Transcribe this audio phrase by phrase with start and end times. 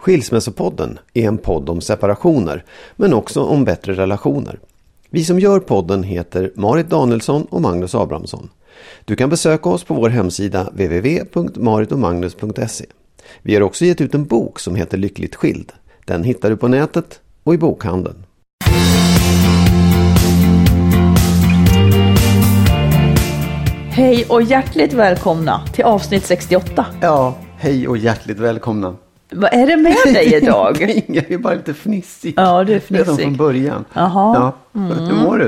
[0.00, 2.64] Skilsmässopodden är en podd om separationer,
[2.96, 4.58] men också om bättre relationer.
[5.10, 8.48] Vi som gör podden heter Marit Danielsson och Magnus Abrahamsson.
[9.04, 12.84] Du kan besöka oss på vår hemsida www.maritomagnus.se.
[13.42, 15.72] Vi har också gett ut en bok som heter Lyckligt skild.
[16.04, 18.24] Den hittar du på nätet och i bokhandeln.
[23.90, 26.86] Hej och hjärtligt välkomna till avsnitt 68.
[27.00, 28.96] Ja, hej och hjärtligt välkomna.
[29.32, 31.02] Vad är det med dig idag?
[31.06, 32.34] Jag är bara lite fnissig.
[32.36, 33.24] Ja, du är Redan fnissig.
[33.24, 33.84] från början.
[33.92, 34.52] Jaha.
[34.72, 34.80] Ja.
[34.80, 35.44] Hur mår du?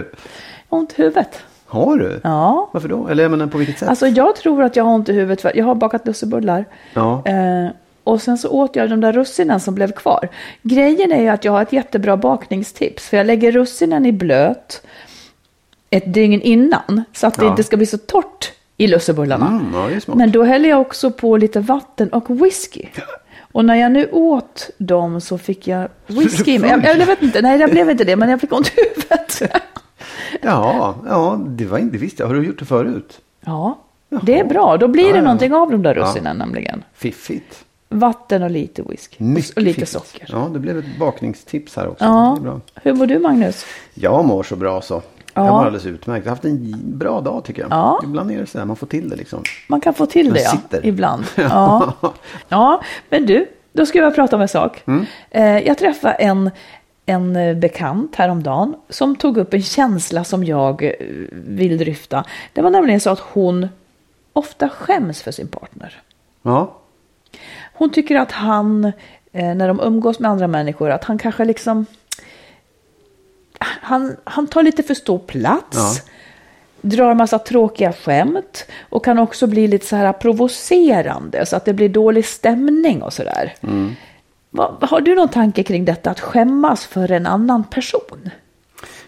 [0.68, 1.38] Jag har ont i huvudet.
[1.66, 2.20] Har du?
[2.24, 2.70] Ja.
[2.72, 3.08] Varför då?
[3.08, 3.88] Eller jag menar på vilket sätt?
[3.88, 6.64] Alltså jag tror att jag har ont i huvudet för jag har bakat lussebullar.
[6.94, 7.22] ja.
[7.26, 7.68] Eh,
[8.04, 10.28] och sen så åt jag de där russinen som blev kvar.
[10.62, 13.08] Grejen är ju att jag har ett jättebra bakningstips.
[13.08, 14.82] För jag lägger russinen i blöt
[15.90, 17.04] ett dygn innan.
[17.12, 17.50] Så att det Ja.
[17.50, 19.46] inte ska bli så torrt i lussebullarna.
[19.46, 20.14] Mm, ja.
[20.14, 22.86] Men då häller jag också på lite vatten och whisky.
[23.52, 26.58] Och när jag nu åt dem så fick jag whisky.
[26.58, 26.68] full?
[26.68, 29.42] Jag, jag vet inte, nej det blev inte det, men jag fick ont i huvudet.
[30.42, 32.26] Ja, ja det, var inte, jag.
[32.26, 33.20] Har du gjort det förut?
[33.40, 33.78] Ja,
[34.22, 34.76] det är bra.
[34.76, 35.22] Då blir Ja, det ja.
[35.22, 36.84] någonting av de där russinen nämligen.
[36.94, 37.64] Fiffigt.
[37.88, 39.24] Vatten och lite whisky.
[39.24, 39.92] Mycket och lite fiffigt.
[39.92, 40.28] socker.
[40.32, 42.04] Ja, det blev ett bakningstips här också.
[42.04, 42.38] Ja.
[42.82, 43.64] Hur mår du Magnus?
[43.94, 45.02] Jag mår så bra så.
[45.34, 45.50] Jag Ja.
[45.52, 46.24] mår alldeles utmärkt.
[46.24, 47.70] Jag har haft en bra dag tycker jag.
[47.70, 48.00] Ja.
[48.04, 49.42] Ibland är det så här, man får till det liksom.
[49.68, 51.24] Man kan få till det Jag ja, ibland.
[51.36, 51.92] Ja.
[52.48, 54.82] ja, men du, då ska jag prata om en sak.
[54.86, 55.06] Mm.
[55.30, 56.50] Eh, jag träffade en,
[57.06, 60.92] en eh, bekant häromdagen som tog upp en känsla som jag eh,
[61.32, 62.24] vill dryfta.
[62.52, 63.68] Det var nämligen så att hon
[64.32, 66.02] ofta skäms för sin partner.
[66.42, 66.74] Ja,
[67.74, 68.92] Hon tycker att han,
[69.32, 71.86] när de umgås med andra människor, att han kanske liksom...
[73.92, 75.76] Han, han tar lite för stor plats.
[75.76, 75.94] Ja.
[76.80, 78.66] Drar massa tråkiga skämt.
[78.90, 81.46] Och kan också bli lite så här provocerande.
[81.46, 83.54] Så att det blir dålig stämning och sådär.
[83.60, 83.94] Mm.
[84.80, 86.10] Har du någon tanke kring detta?
[86.10, 88.30] Att skämmas för en annan person?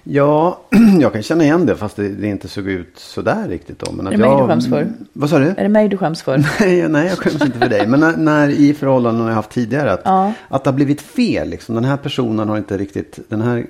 [0.05, 0.61] ja
[1.01, 3.93] jag kan känna igen det fast det, det inte såg ut sådär riktigt då.
[3.93, 4.89] Men att Är det mig jag, du skäms för?
[5.13, 5.47] Vad sa du?
[5.47, 6.39] Är det mig du skäms för?
[6.61, 7.87] Nej, nej, jag skäms inte för dig.
[7.87, 9.93] Men när, när i förhållanden jag haft tidigare.
[9.93, 10.33] Att, Ja.
[10.49, 11.49] att det har blivit fel.
[11.49, 11.75] Liksom.
[11.75, 13.19] Den här personen har inte riktigt.
[13.29, 13.67] Den här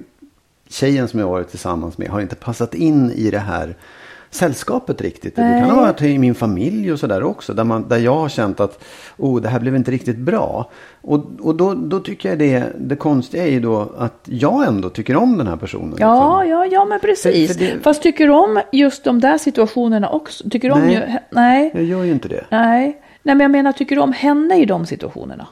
[0.74, 3.74] tjejen som jag varit tillsammans med har inte passat in i det här
[4.30, 5.36] sällskapet riktigt.
[5.36, 5.84] Det kan ha Nej.
[5.86, 7.54] varit i min familj och sådär också.
[7.54, 8.84] Där, man, där jag har känt att
[9.16, 10.70] oh, det här blev inte riktigt bra.
[11.00, 14.88] Och, och då, då tycker jag det, det konstiga är ju då att jag ändå
[14.88, 15.94] tycker om den här personen.
[15.98, 16.50] Ja, liksom.
[16.50, 17.52] ja, ja, men precis.
[17.52, 20.50] För- för det- Fast tycker du om just de där situationerna också?
[20.50, 20.94] Tycker du om Nej.
[20.94, 21.18] ju...
[21.30, 21.70] Nej.
[21.74, 22.44] Jag gör ju inte det.
[22.50, 23.00] Nej.
[23.22, 25.46] Nej, men jag menar, tycker du om henne i de situationerna?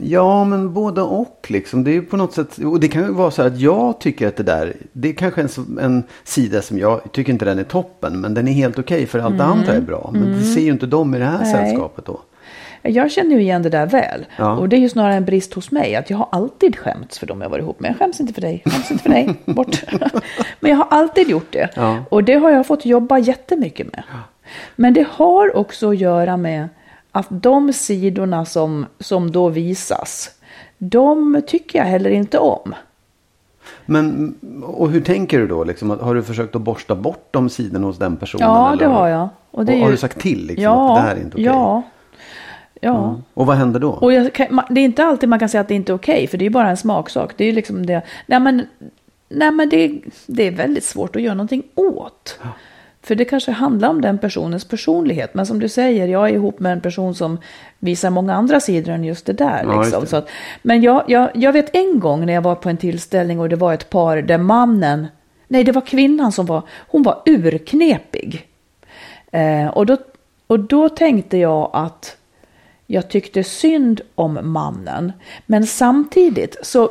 [0.00, 1.84] Ja, men både och liksom.
[1.84, 4.00] Det är ju på något sätt, och det kan ju vara så här att jag
[4.00, 7.58] tycker att det där, det är kanske en, en sida som jag tycker inte den
[7.58, 10.10] är toppen, men den är helt okej för allt det andra är bra.
[10.12, 11.52] Men det ser ju inte de i det här Nej.
[11.52, 12.20] sällskapet då.
[12.82, 14.26] Jag känner ju igen det där väl.
[14.38, 14.56] Ja.
[14.56, 15.96] Och det är ju snarare en brist hos mig.
[15.96, 17.90] Att jag har alltid skämts för dem jag varit ihop med.
[17.90, 18.62] Jag skäms inte för dig.
[18.64, 19.34] Jag skäms inte för dig.
[19.44, 19.82] Bort.
[20.60, 21.68] Men jag har alltid gjort det.
[21.74, 22.04] Ja.
[22.10, 24.02] Och det har jag fått jobba jättemycket med.
[24.76, 26.68] Men det har också att göra med
[27.18, 30.30] att de sidorna som, som då visas.
[30.78, 32.74] De tycker jag heller inte om.
[33.86, 34.34] Men,
[34.64, 35.64] och hur tänker du då?
[35.64, 38.48] Liksom, har du försökt att borsta bort de sidorna hos den personen?
[38.48, 39.28] Ja, eller det har jag.
[39.50, 41.44] Och Och har ju- du sagt till liksom, ja, att det här är inte okej?
[41.44, 41.82] Ja.
[42.80, 43.20] Ja.
[43.34, 43.90] Och vad händer då?
[43.90, 46.38] Och kan, det är inte alltid man kan säga att det inte är okej, för
[46.38, 47.32] det är bara en smaksak.
[47.36, 48.02] Det är liksom det.
[48.26, 48.66] Nej men,
[49.28, 52.38] nej, men det, det är väldigt svårt att göra någonting åt.
[53.06, 55.34] För det kanske handlar om den personens personlighet.
[55.34, 57.38] Men som du säger, jag är ihop med en person som
[57.78, 59.62] visar många andra sidor än just det där.
[59.64, 60.00] Ja, Liksom.
[60.00, 60.06] det.
[60.06, 60.28] Så att,
[60.62, 63.56] men jag, jag, jag vet en gång när jag var på en tillställning och det
[63.56, 65.06] var ett par där mannen,
[65.48, 68.46] nej det var kvinnan som var, hon var urknepig.
[69.30, 69.96] Eh, och, då,
[70.46, 72.16] och då tänkte jag att
[72.86, 75.12] jag tyckte synd om mannen.
[75.46, 76.90] Men samtidigt så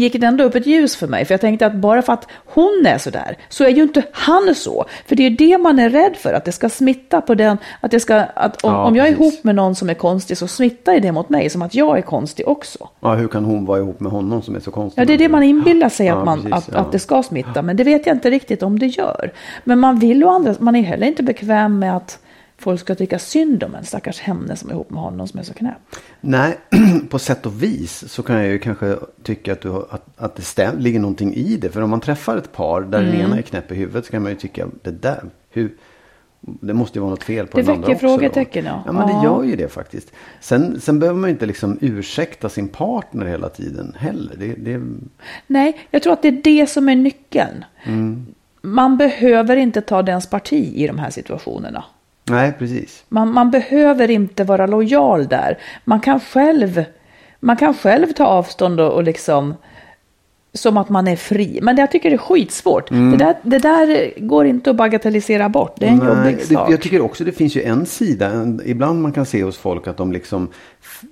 [0.00, 1.24] gick det ändå upp ett ljus för mig.
[1.24, 4.02] För jag tänkte att bara för att hon är så där så är ju inte
[4.12, 4.84] han så.
[5.06, 7.58] För det är ju det man är rädd för, att det ska smitta på den.
[7.80, 10.38] Att det ska, att om, Ja, om jag är ihop med någon som är konstig
[10.38, 12.88] så smittar det mot mig som att jag är konstig också.
[13.00, 15.00] Ja, hur kan hon vara ihop med honom som är så konstig?
[15.00, 16.78] Ja, det är det man inbillar sig att, man, precis, att, ja.
[16.78, 17.62] att det ska smitta.
[17.62, 19.32] Men det vet jag inte riktigt om det gör.
[19.64, 22.18] Men man vill ju andra, man är heller inte bekväm med att
[22.58, 25.44] folk ska tycka synd om en stackars henne som är ihop med honom som är
[25.44, 25.76] så knäpp.
[26.20, 26.58] Nej,
[27.10, 30.42] på sätt och vis så kan jag ju kanske tycka att, du, att, att det
[30.42, 31.68] stäm, ligger någonting i det.
[31.70, 33.12] För om man träffar ett par där Mm.
[33.12, 35.74] den ena är knäpp i huvudet så kan man ju tycka det där, hur,
[36.40, 38.06] det måste ju vara något fel på Det den andra väcker också.
[38.06, 38.18] då.
[38.18, 38.82] frågetecken, ja.
[38.86, 40.12] Ja, men det gör ju det faktiskt.
[40.40, 44.34] Sen, sen behöver man inte liksom ursäkta sin partner hela tiden heller.
[44.38, 44.82] Det, det,
[45.46, 47.64] Nej, jag tror att det är det som är nyckeln.
[48.62, 51.84] Man behöver inte ta dens parti i de här situationerna.
[52.30, 53.04] Nej, precis.
[53.08, 55.58] Man, man behöver inte vara lojal där.
[55.84, 56.84] Man kan själv,
[57.40, 59.54] man kan själv ta avstånd och, och liksom
[60.56, 61.58] som att man är fri.
[61.62, 62.88] Men det, jag tycker det är skitsvårt.
[62.88, 65.74] Det, där, det där går inte att bagatellisera bort.
[65.78, 66.70] Det är en jobbig det, sak.
[66.70, 68.30] jag tycker också det finns ju en sida.
[68.30, 70.48] En, ibland man kan se hos folk att de liksom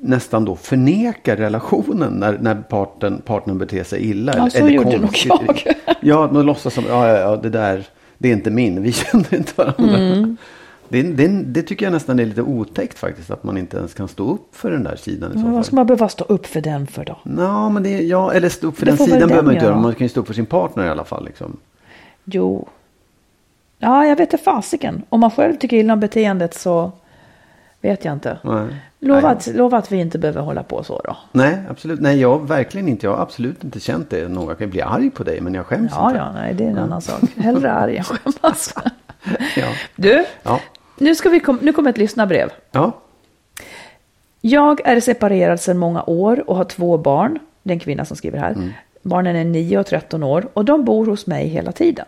[0.01, 4.33] nästan då förnekar relationen när, när parten, partnern beter sig illa.
[4.37, 5.75] Ja, så gjorde nog jag.
[6.01, 7.85] ja, de låtsas som, ja, ja, ja, det där,
[8.19, 9.97] det är inte min, vi känner inte varandra.
[9.97, 10.37] Mm.
[10.95, 14.09] Det, det, det tycker jag nästan är lite otäckt faktiskt, att man inte ens kan
[14.09, 15.51] stå upp för den där sidan i fall.
[15.51, 17.19] vad ska man behöva stå upp för den för då?
[17.39, 19.67] Ja, men det, ja, eller stå upp för Det den sidan den behöver man inte
[19.67, 19.77] göra.
[19.77, 21.25] Man kan ju stå upp för sin partner i alla fall.
[21.25, 21.57] Liksom.
[22.25, 22.69] Jo.
[23.79, 25.03] Ja, jag vet inte fasiken.
[25.09, 26.93] Om man själv tycker illa om beteendet så
[27.81, 28.39] vet jag inte.
[28.43, 28.77] Nej.
[28.99, 31.17] Lova att, lova att vi inte behöver hålla på så då.
[31.33, 32.01] Nej, absolut.
[32.01, 33.07] Nej, jag verkligen inte.
[33.07, 34.29] Jag har absolut inte känt det.
[34.29, 36.19] Någon jag kan bli arg på dig, men jag skäms Ja, inte.
[36.19, 37.21] ja, nej, det är en annan sak.
[37.37, 38.75] Hellre arg än skämmas.
[39.57, 39.67] Ja.
[39.97, 40.61] Du, Ja.
[40.99, 42.51] Nu, ska vi kom, nu kommer ett lyssnarbrev.
[42.71, 42.93] ja.
[44.41, 47.39] Jag är separerad sedan många år och har två barn.
[47.63, 48.73] Det är en kvinna som skriver här.
[49.03, 52.07] Barnen är 9 och 13 år och de bor hos mig hela tiden.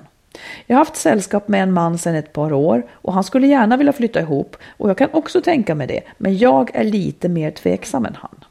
[0.67, 3.77] Jag har haft sällskap med en man sedan ett par år och han skulle gärna
[3.77, 7.51] vilja flytta ihop och jag kan också tänka mig det, men jag är lite mer
[7.51, 8.45] tveksam än han.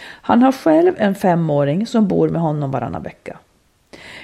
[0.00, 3.38] Han har själv en femåring som bor med honom varannan vecka.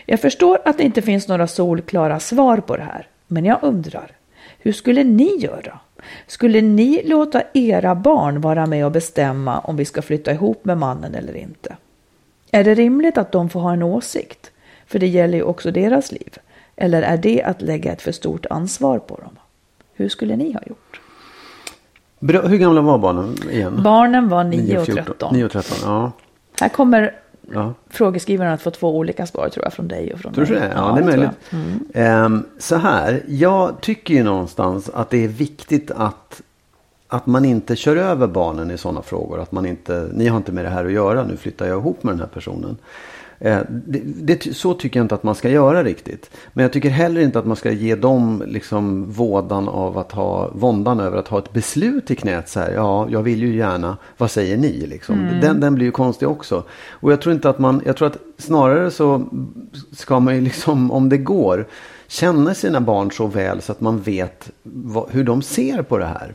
[0.07, 4.11] Jag förstår att det inte finns några solklara svar på det här, men jag undrar,
[4.65, 5.79] hur skulle ni göra?
[6.27, 10.79] Skulle ni låta era barn vara med och bestämma om vi ska flytta ihop med
[10.79, 11.77] mannen eller inte?
[12.51, 14.51] Är det rimligt att de får ha en åsikt?
[14.87, 16.39] För det gäller ju också deras liv.
[16.77, 19.39] Eller är det att lägga ett för stort ansvar på dem?
[19.95, 21.01] Hur skulle ni ha gjort?
[22.21, 23.83] Hur gamla var barnen igen?
[23.83, 25.05] Barnen var 9 9 och 14.
[25.05, 25.35] 13.
[25.35, 26.13] 9 och 13, ja.
[26.61, 27.15] Här kommer
[27.53, 27.75] ja.
[27.91, 30.61] frågeskrivaren att få två olika svar tror jag från dig och från Tror du mig.
[30.61, 30.73] det?
[30.77, 31.31] Ja, det är möjligt.
[31.51, 31.85] Mm.
[31.95, 36.43] Ehm, så här, jag tycker ju någonstans att det är viktigt att,
[37.09, 39.41] att man inte kör över barnen i sådana frågor.
[39.41, 42.03] Att man inte, ni har inte med det här att göra, nu flyttar jag ihop
[42.03, 42.77] med den här personen.
[43.39, 46.31] Eh, det, det, så tycker jag inte att man ska göra riktigt.
[46.53, 50.51] Men jag tycker heller inte att man ska ge dem liksom vådan av att ha
[50.55, 52.49] våndan över att ha ett beslut i knät.
[52.49, 54.87] Så här, ja, jag vill ju gärna, vad säger ni?
[54.87, 55.29] Liksom.
[55.43, 56.63] Den, den blir ju konstig också.
[56.89, 59.25] Och jag tror inte att man, jag tror att snarare så
[59.93, 61.67] ska man ju liksom, om det går,
[62.07, 66.07] känna sina barn så väl så att man vet vad, hur de ser på det
[66.07, 66.35] här.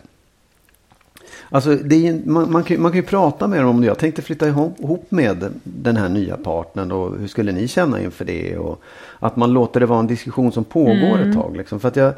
[1.51, 3.87] Alltså, ju- man, man, kan, man kan ju prata med dem om det.
[3.87, 6.91] Jag tänkte flytta ihop med den här nya partnern.
[6.91, 8.57] Och hur skulle ni känna inför det?
[8.57, 8.81] Och
[9.19, 11.57] att man låter det vara en diskussion som pågår ett tag.
[11.57, 11.79] Liksom.
[11.79, 12.13] För att jag,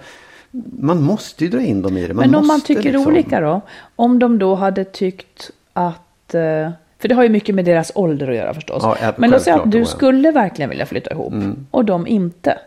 [0.80, 2.14] man måste ju dra in dem i det.
[2.14, 3.62] Man Men om man tycker liksom- olika då?
[3.96, 6.34] Om de då hade tyckt att...
[6.36, 6.70] eh,
[7.00, 8.84] För det har ju mycket med deras ålder att göra förstås.
[8.84, 11.34] Ja, Men låt säga att du skulle verkligen vilja flytta ihop
[11.72, 12.58] och de inte.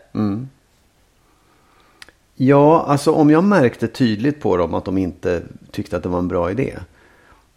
[2.35, 6.19] Ja, alltså om jag märkte tydligt på dem att de inte tyckte att det var
[6.19, 6.77] en bra idé.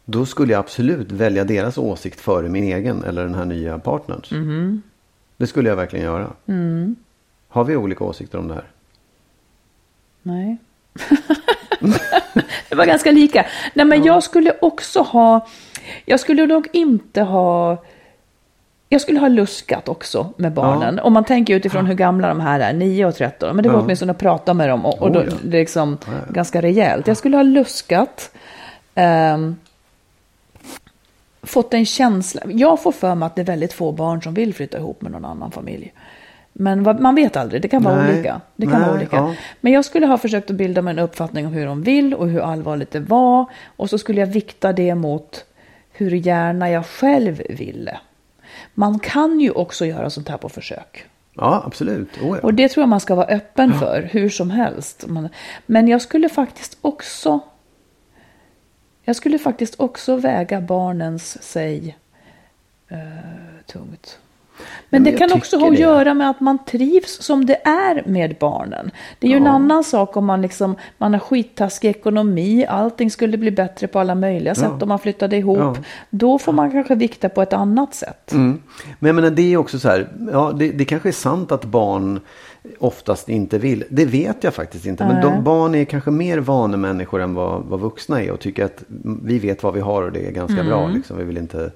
[0.04, 4.30] Då skulle jag absolut välja deras åsikt före min egen eller den här nya partners.
[4.30, 4.82] Mhm.
[5.36, 6.30] Det skulle jag verkligen göra.
[6.46, 6.96] Mm.
[7.48, 8.64] Har vi olika åsikter om det här?
[10.22, 10.56] Nej.
[12.68, 13.46] det var ganska lika.
[13.74, 15.46] Nej, men jag skulle också ha...
[16.04, 17.84] Jag skulle nog inte ha...
[18.88, 20.98] Jag skulle ha luskat också med barnen.
[20.98, 23.56] Om man tänker utifrån hur gamla de här är, 9 och 13.
[23.56, 23.82] Men det var Ja.
[23.82, 25.32] åtminstone att prata med dem och, och då, Oh, ja.
[25.42, 26.32] det är liksom Ja, ja.
[26.32, 27.06] ganska rejält.
[27.06, 28.30] Jag skulle ha luskat.
[28.94, 29.56] ehm,
[31.42, 32.40] fått en känsla.
[32.46, 35.12] Jag får för mig att det är väldigt få barn som vill flytta ihop med
[35.12, 35.92] någon annan familj.
[36.52, 38.40] Men vad- man vet aldrig, det kan vara Nej, olika.
[38.56, 39.16] Det kan nej, vara olika.
[39.16, 39.34] ja.
[39.60, 42.28] Men jag skulle ha försökt att bilda mig en uppfattning om hur de vill och
[42.28, 43.44] hur allvarligt det var.
[43.76, 45.44] Och så skulle jag vikta det mot
[45.92, 47.98] hur gärna jag själv ville.
[48.74, 51.06] Man kan ju också göra sånt här på försök.
[51.34, 52.08] Ja, absolut.
[52.22, 52.42] Oh, ja.
[52.42, 55.04] Och det tror jag man ska vara öppen för, hur som helst.
[55.66, 57.40] Men jag skulle faktiskt också...
[59.02, 61.96] Jag skulle faktiskt också väga barnens säg
[62.88, 62.98] eh,
[63.66, 64.18] tungt.
[64.90, 68.36] Men det kan också ha att göra med att man trivs som det är med
[68.40, 68.90] barnen.
[69.18, 73.38] Det är ju en annan sak om man, liksom, man har skittaskig ekonomi, allting skulle
[73.38, 75.58] bli bättre på alla möjliga sätt om man flyttade ihop.
[75.58, 75.76] Ja.
[76.10, 78.32] Då får man kanske vikta på ett annat sätt.
[78.32, 78.62] Mm.
[78.98, 81.64] Men jag menar, det är också så här, ja, det, det kanske är sant att
[81.64, 82.20] barn
[82.78, 83.84] oftast inte vill.
[83.88, 85.06] Det vet jag faktiskt inte.
[85.06, 88.84] Men de, barn är kanske mer vanemänniskor än vad, vad vuxna är och tycker att
[89.24, 90.88] vi vet vad vi har och det är ganska bra.
[90.88, 91.18] Liksom.
[91.18, 91.70] Vi vill inte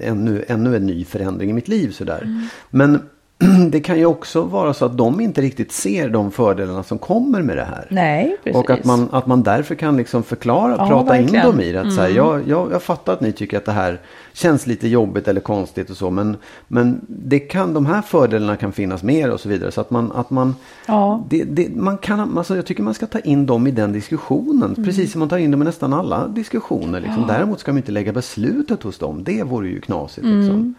[0.00, 2.48] ännu, ännu en ny förändring i mitt liv sådär.
[2.70, 3.00] Men
[3.70, 7.42] det kan ju också vara så att de inte riktigt ser de fördelarna som kommer
[7.42, 7.86] med det här.
[7.90, 8.56] Nej, precis.
[8.60, 11.34] Och att man, att man därför kan liksom förklara, Ja, prata verkligen.
[11.34, 11.50] Mm.
[11.50, 11.80] in dem i det.
[11.80, 14.00] Att så här, jag, jag, jag fattar att ni tycker att det här
[14.32, 16.10] känns lite jobbigt eller konstigt och så.
[16.10, 16.36] Men,
[16.68, 19.70] men det kan, de här fördelarna kan finnas mer och så vidare.
[19.72, 20.54] Så att man, att man,
[20.86, 21.24] Ja.
[21.30, 24.72] det, det, man kan, alltså jag tycker man ska ta in dem i den diskussionen.
[24.72, 24.84] Mm.
[24.84, 27.00] Precis som man tar in dem i nästan alla diskussioner.
[27.00, 27.24] Liksom.
[27.28, 29.24] Däremot ska man inte lägga beslutet hos dem.
[29.24, 30.26] Det vore ju knasigt.
[30.26, 30.54] Liksom.
[30.54, 30.74] Mm.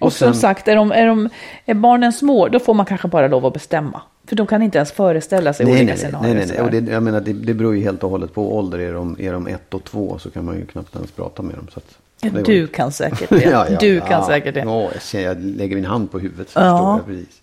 [0.00, 1.28] Och som sagt, är, de, är, de,
[1.66, 4.02] är barnen små, då får man kanske bara lov att bestämma.
[4.26, 6.34] För de kan inte ens föreställa sig Nej, olika nej, scenarier.
[6.34, 6.64] nej, nej, nej.
[6.64, 8.78] Och det, jag menar, det, det beror ju helt och hållet på ålder.
[8.78, 11.54] Är de, är de ett och två så kan man ju knappt ens prata med
[11.54, 11.66] dem.
[11.72, 13.76] Så att, Ja, du kan säkert det.
[13.80, 14.60] du kan säkert det.
[14.60, 14.90] Ja,
[15.20, 16.62] jag, lägger min hand på huvudet så Ja.
[16.62, 17.39] förstår jag precis.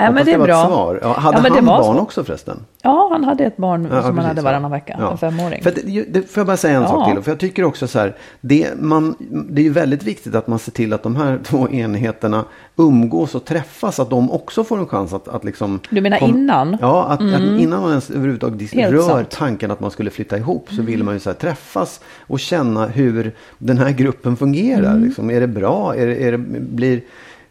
[0.00, 0.66] Nej, men det är var bra.
[0.66, 0.98] svar.
[1.02, 2.02] Ja, hade Ja, det han barn så.
[2.02, 2.56] också förresten?
[2.82, 4.76] Ja, han hade ett barn Ja, som han hade varannan ja.
[4.76, 5.10] vecka, Ja.
[5.10, 5.62] en femåring.
[5.62, 6.88] För det, det, får jag bara säga en Ja.
[6.88, 7.22] sak till?
[7.22, 9.14] För jag tycker också så här, det, man,
[9.50, 12.44] det är ju väldigt viktigt att man ser till att de här två enheterna
[12.76, 14.00] umgås och träffas.
[14.00, 15.80] Att de också får en chans att, att liksom...
[15.90, 16.76] Du menar innan?
[16.80, 19.30] Ja, att, att innan man ens överhuvudtaget Helt rör sant.
[19.30, 22.86] tanken att man skulle flytta ihop så vill man ju så här, träffas och känna
[22.86, 24.90] hur den här gruppen fungerar.
[24.92, 25.04] Mm.
[25.04, 25.30] Liksom.
[25.30, 25.94] Är det bra?
[25.96, 27.00] Är det, är det, blir,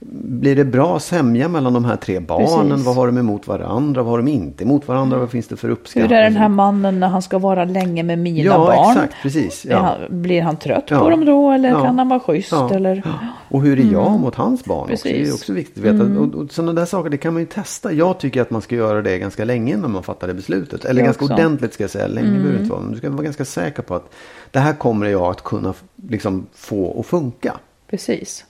[0.01, 2.69] blir det bra sämja mellan de här tre barnen?
[2.69, 2.85] Precis.
[2.85, 4.03] Vad har de emot varandra?
[4.03, 5.17] Vad har de inte emot varandra?
[5.17, 6.09] Vad finns det för uppskattning?
[6.09, 8.89] Hur är den här mannen när han ska vara länge med mina Ja, barn?
[8.97, 9.77] exakt, precis, ja.
[9.79, 10.99] Han, blir han trött Ja.
[10.99, 11.83] på dem då eller Ja.
[11.83, 12.53] kan han vara schysst?
[12.53, 13.03] Eller?
[13.51, 15.07] Och hur är jag mot hans barn också?
[15.07, 16.19] Det är också viktigt att veta.
[16.19, 17.91] Och, och sådana där saker det kan man ju testa.
[17.91, 20.85] Jag tycker att man ska göra det ganska länge innan man fattar det beslutet.
[20.85, 21.33] Eller Jag ganska också.
[21.33, 22.07] ordentligt ska jag säga.
[22.07, 22.81] Länge behöver det inte vara.
[22.81, 24.09] Men du ska vara ganska säker på att
[24.51, 25.73] det här kommer jag att kunna
[26.09, 27.53] liksom, få att funka.
[27.89, 28.45] Precis.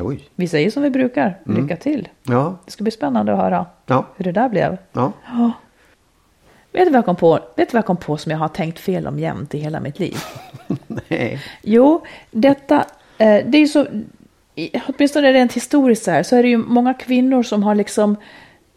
[0.00, 0.28] Oj.
[0.34, 1.62] Vi säger som vi brukar, Mm.
[1.62, 2.08] lycka till.
[2.22, 4.78] Ja, Det ska bli spännande att höra ja, hur det där blev.
[4.92, 5.12] ja.
[6.72, 8.48] Vet du vad jag kom på, vet du vad jag kom på som jag har
[8.48, 10.16] tänkt fel om jämt i hela mitt liv?
[11.08, 11.40] Nej.
[11.62, 12.76] Jo, detta,
[13.18, 13.86] eh, det är ju så,
[14.88, 18.16] åtminstone rent historiskt så här, så är det ju många kvinnor som har liksom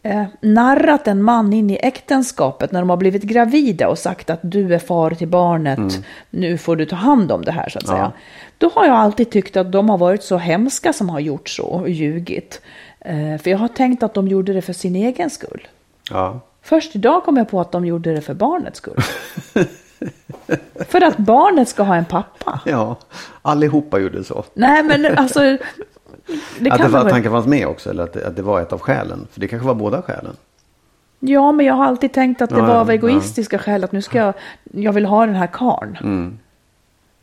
[0.06, 4.40] eh, narrat en man in i äktenskapet när de har blivit gravida och sagt att
[4.42, 7.86] du är far till barnet, nu får du ta hand om det här så att
[7.86, 8.12] säga.
[8.58, 11.66] Då har jag alltid tyckt att de har varit så hemska som har gjort så
[11.66, 12.60] och ljugit.
[13.00, 15.68] Eh, för jag har tänkt att de gjorde det för sin egen skull.
[16.10, 16.40] Ja.
[16.62, 19.00] Först idag kom jag på att de gjorde det för barnets skull.
[20.88, 22.60] för att barnet ska ha en pappa.
[22.66, 22.96] ja,
[23.42, 24.44] allihopa gjorde så.
[24.54, 25.58] Nej, men alltså.
[26.58, 27.90] Det att, det, var- att tanken fanns med också.
[27.90, 29.26] Eller att det, att det var ett av skälen.
[29.32, 30.36] För det kanske var båda skälen.
[31.20, 33.84] Ja, men jag har alltid tänkt att det Ja, var ja, av egoistiska skäl.
[33.84, 34.34] Att nu ska jag,
[34.72, 35.98] jag vill ha den här karn.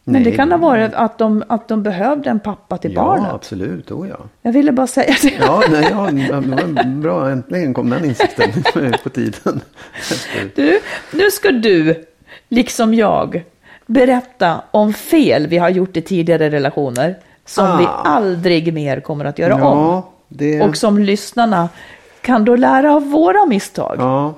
[0.05, 3.01] Men Nej, det kan ha varit att de, att de behövde en pappa till Ja,
[3.03, 3.31] barnet.
[3.33, 3.91] absolut.
[3.91, 4.17] Oh, ja.
[4.41, 5.33] Jag ville bara säga det.
[5.39, 5.87] Ja, nej,
[6.29, 6.41] ja,
[6.85, 7.29] bra.
[7.29, 8.51] Äntligen kom den insikten
[9.03, 9.61] på tiden.
[10.55, 10.79] Du,
[11.13, 12.05] nu ska du,
[12.49, 13.43] liksom jag,
[13.85, 17.15] berätta om fel vi har gjort i tidigare relationer.
[17.45, 17.77] Som Ah.
[17.77, 19.61] vi aldrig mer kommer att göra om.
[19.61, 20.61] Ja, det...
[20.61, 21.69] Och som lyssnarna
[22.21, 23.95] kan då lära av våra misstag.
[23.99, 24.33] Ja.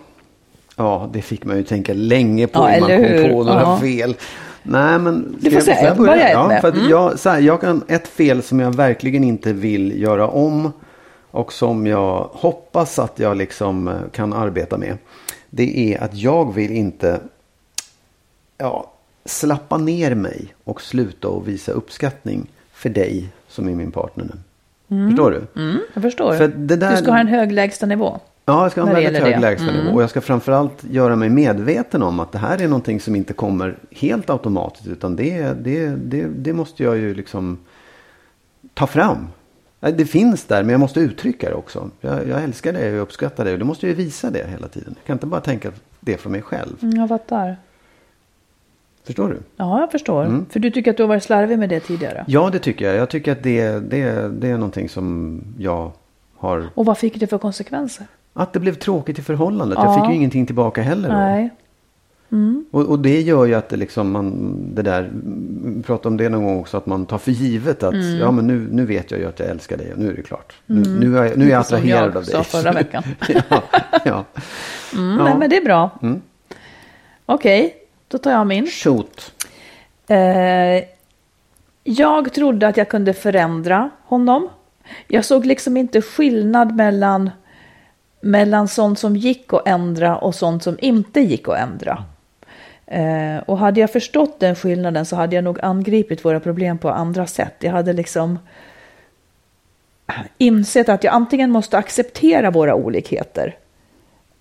[0.76, 3.30] ja, det fick man ju tänka länge på Ja, innan man kom hur?
[3.30, 3.78] på några Ja.
[3.80, 4.16] fel.
[4.64, 6.90] Nej, men Du får jag- säga, får jag börja Ja, för Mm.
[6.90, 10.72] jag, här, jag kan, ett fel som jag verkligen inte vill göra om
[11.32, 14.98] och som jag hoppas att jag liksom eh, kan arbeta med.
[15.50, 17.20] Det är att jag vill inte
[18.58, 18.92] ja,
[19.26, 24.26] slappa ner mig och sluta att visa uppskattning för dig som är min partner
[24.88, 25.10] nu.
[25.10, 25.62] Förstår du?
[25.62, 26.34] Mm, jag förstår.
[26.38, 28.20] För det där- Du ska ha en hög lägstanivå.
[28.46, 29.82] Ja, jag ska ha en väldigt hög lägstanivå.
[29.82, 29.94] Mm.
[29.96, 33.34] Och jag ska framförallt göra mig medveten om att det här är någonting som inte
[33.34, 34.88] kommer helt automatiskt.
[34.88, 37.58] Utan det, det, det, det måste jag ju liksom
[38.74, 39.28] ta fram.
[39.80, 41.90] Det finns där, men jag måste uttrycka det också.
[42.02, 43.54] Jag, jag älskar det, jag uppskattar det.
[43.54, 44.96] Och då måste ju visa det hela tiden.
[45.00, 46.76] Jag kan inte bara tänka det för mig själv.
[46.82, 47.58] Mm, jag fattar.
[49.06, 49.40] Förstår du?
[49.58, 50.24] Ja, jag förstår.
[50.26, 50.46] Mm.
[50.50, 52.24] För du tycker att du har varit slarvig med det tidigare.
[52.28, 52.96] Ja, det tycker jag.
[52.96, 55.92] Jag tycker att det, det, det är någonting som jag
[56.38, 56.70] har...
[56.76, 58.06] Och vad fick det för konsekvenser?
[58.34, 59.78] Att det blev tråkigt i förhållandet.
[59.82, 59.86] Ja.
[59.86, 61.10] Jag fick ju ingenting tillbaka heller.
[61.10, 61.16] Då.
[61.16, 61.50] Nej.
[62.72, 66.30] Och, och det gör ju att det liksom man, det där, mm, prata om det
[66.30, 68.18] någon gång också, att man tar för givet att Mm.
[68.18, 70.22] ja men nu, nu vet jag ju att jag älskar dig och nu är det
[70.22, 70.54] klart.
[70.66, 72.32] Nu, nu, är, jag- nu är jag som attraherad jag av dig.
[72.34, 73.04] sa förra veckan.
[73.50, 73.62] ja,
[74.06, 74.26] ja.
[74.94, 75.24] Mm, Ja.
[75.24, 75.90] Nej, men det är bra.
[76.02, 76.22] Mm.
[77.26, 77.76] Okej,
[78.08, 78.68] då tar jag min.
[78.68, 79.34] Shoot.
[80.08, 80.84] Eh,
[81.84, 84.50] jag trodde att jag kunde förändra honom.
[85.08, 87.30] Jag såg liksom inte skillnad mellan,
[88.22, 92.04] mellan sånt som gick att ändra och sånt som inte gick att ändra.
[92.88, 96.90] Eh, och hade jag förstått den skillnaden så hade jag nog angripit våra problem på
[96.90, 97.56] andra sätt.
[97.60, 98.40] Jag hade liksom
[100.38, 103.58] insett att jag antingen måste acceptera våra olikheter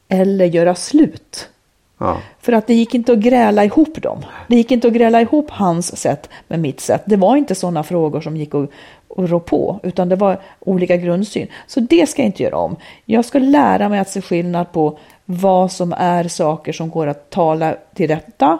[0.08, 1.50] eller göra slut.
[1.98, 2.16] Ja.
[2.40, 4.24] För att det gick inte att gräla ihop dem.
[4.48, 7.02] Det gick inte att gräla ihop hans sätt med mitt sätt.
[7.04, 8.70] Det var inte sådana frågor som gick att,
[9.16, 11.46] att rå på, utan det var olika grundsyn.
[11.66, 12.76] Så det ska jag inte göra om.
[13.04, 17.30] Jag ska lära mig att se skillnad på vad som är saker som går att
[17.30, 18.58] tala till rätta.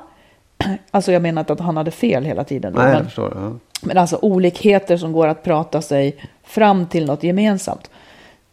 [0.91, 2.73] Alltså jag menar inte att han hade fel hela tiden.
[2.73, 3.33] då, Nej, jag men, förstår.
[3.35, 3.53] Ja.
[3.83, 7.91] men alltså olikheter som går att prata sig fram till något gemensamt.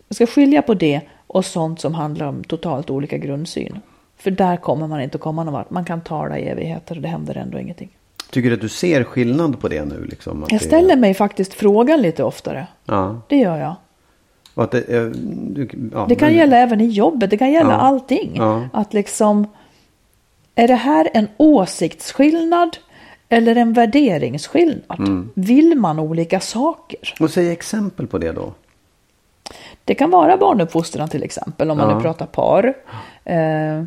[0.07, 3.81] Jag ska skilja på det och sånt som handlar om totalt olika grundsyn.
[4.21, 5.69] För där kommer man inte att komma någon vart.
[5.69, 7.89] Man kan tala i evigheter och det händer ändå ingenting.
[8.29, 10.05] Tycker du att du ser skillnad på det nu?
[10.09, 12.67] Liksom, Jag det- ställer mig faktiskt frågan lite oftare.
[12.85, 13.21] Ja.
[13.27, 13.75] Det gör jag.
[14.71, 17.77] Det, eh, du, ja, Det kan men- gälla även i jobbet, det kan gälla Ja.
[17.77, 18.31] allting.
[18.35, 18.63] Ja.
[18.73, 19.47] Att liksom,
[20.55, 22.77] är det här en åsiktsskillnad
[23.29, 24.99] eller en värderingsskillnad?
[24.99, 25.29] Mm.
[25.33, 27.15] Vill man olika saker?
[27.19, 28.53] Och säg exempel på det då.
[29.85, 32.73] Det kan vara barnuppfostran till exempel, om man nu pratar par.
[33.23, 33.83] Eh,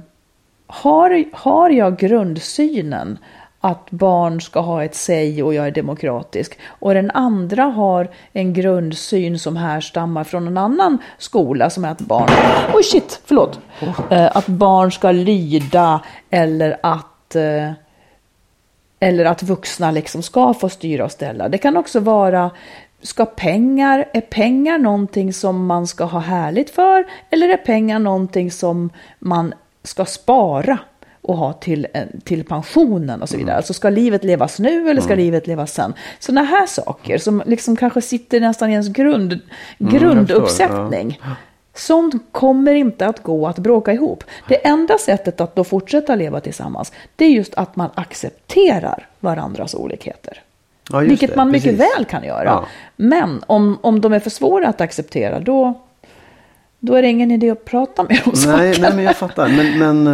[0.66, 3.18] har, har jag grundsynen
[3.60, 8.52] att barn ska ha ett säg och jag är demokratisk och den andra har en
[8.52, 12.28] grundsyn som härstammar från en annan skola som är att barn,
[12.74, 13.60] oj shit, förlåt,
[14.10, 16.00] eh, att barn ska lyda
[16.30, 17.72] eller att eh,
[19.00, 21.48] eller att vuxna liksom ska få styra och ställa.
[21.48, 22.50] Det kan också vara,
[23.02, 27.04] ska pengar, är pengar någonting som man ska ha härligt för?
[27.30, 30.78] Eller är pengar någonting som man ska spara
[31.22, 33.56] och ha till, eh, till pensionen och så vidare?
[33.56, 35.94] Alltså ska livet levas nu eller ska livet levas sen?
[36.18, 39.40] Sådana här saker som liksom kanske sitter nästan i ens grund,
[39.78, 41.20] grunduppsättning.
[41.74, 44.24] Sånt kommer inte att gå att bråka ihop.
[44.48, 49.74] Det enda sättet att då fortsätta leva tillsammans, det är just att man accepterar varandras
[49.74, 50.42] olikheter.
[50.92, 51.96] Ja, Vilket det, man mycket precis.
[51.96, 52.44] väl kan göra.
[52.44, 52.64] Ja.
[52.96, 55.80] Men om, om de är för svåra att acceptera, då,
[56.84, 58.42] då är det ingen idé att prata med om Nej,
[58.74, 58.82] saken.
[58.82, 59.48] nej, men jag fattar.
[59.48, 60.06] Men, men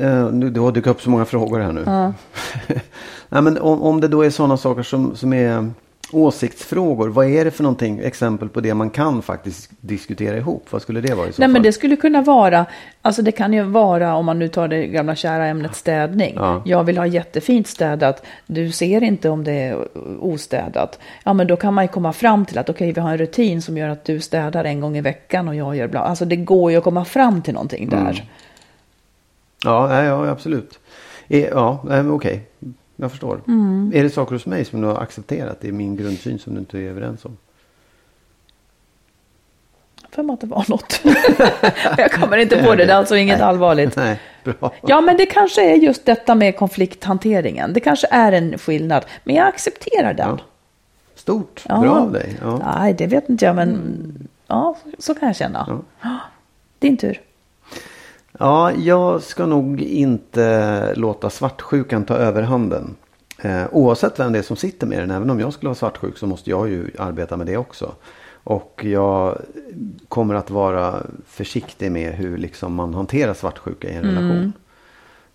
[0.00, 1.84] eh, nu, det har dykt upp så många frågor här nu.
[3.28, 5.70] nej, men om, om det då är sådana saker som, som är
[6.12, 7.08] åsiktsfrågor.
[7.08, 7.98] Vad är det för någonting?
[7.98, 10.66] Exempel på det man kan faktiskt diskutera ihop.
[10.70, 11.52] Vad skulle det vara i så Nej, fall?
[11.52, 12.66] men det skulle kunna vara,
[13.02, 16.32] alltså det kan ju vara om man nu tar det gamla kära ämnet städning.
[16.36, 16.62] Ja.
[16.64, 19.88] Jag vill ha jättefint städat, du ser inte om det är
[20.20, 20.98] ostädat.
[21.24, 23.62] Ja, men då kan man ju komma fram till att okej, vi har en rutin
[23.62, 26.00] som gör att du städar en gång i veckan och jag gör bla.
[26.00, 27.98] Alltså det går ju att komma fram till någonting där.
[27.98, 28.16] Mm.
[29.64, 30.78] Ja, ja absolut.
[31.28, 32.42] Eh, Ja, okej.
[33.00, 33.40] Jag förstår.
[33.46, 33.92] Mm.
[33.94, 35.60] Är det saker hos mig som du har accepterat?
[35.60, 37.36] Det är min grundsyn som du inte är överens om.
[40.10, 41.00] För mig att det var något.
[41.98, 43.96] jag kommer inte på det, det är alltså inget allvarligt.
[43.96, 44.72] Nej, bra.
[44.82, 47.72] Ja, men det kanske är just detta med konflikthanteringen.
[47.72, 50.28] Det kanske är en skillnad, men jag accepterar den.
[50.28, 50.38] Ja.
[51.14, 51.64] Stort.
[51.68, 51.80] Ja.
[51.80, 52.36] Bra av dig.
[52.40, 52.78] Ja.
[52.78, 55.82] Nej, det vet inte jag, men ja, så kan jag känna.
[56.78, 57.20] Din tur.
[58.38, 62.96] Ja, jag ska nog inte låta svartsjukan ta överhanden.
[63.42, 66.18] Eh, oavsett vem det är som sitter med den, även om jag skulle vara svartsjuk
[66.18, 67.94] så måste jag ju arbeta med det också.
[68.44, 69.38] Och jag
[70.08, 70.94] kommer att vara
[71.26, 74.52] försiktig med hur liksom man hanterar svartsjuka i en relation.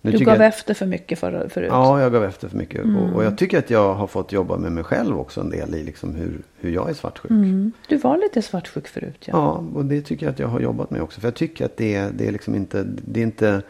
[0.06, 1.68] Nu Du gav jag- efter för mycket för, förut.
[1.72, 2.80] Ja, jag gav efter för mycket.
[2.82, 3.14] Och, Mm.
[3.14, 5.84] och jag tycker att jag har fått jobba med mig själv också en del i
[5.84, 7.32] liksom hur, hur jag är svartsjuk.
[7.32, 7.72] Mm.
[7.88, 9.34] Du var lite svartsjuk förut, ja.
[9.34, 11.20] Ja, och det tycker jag att jag har jobbat med också.
[11.22, 13.62] För jag tycker att det, det är liksom inte, det är inte,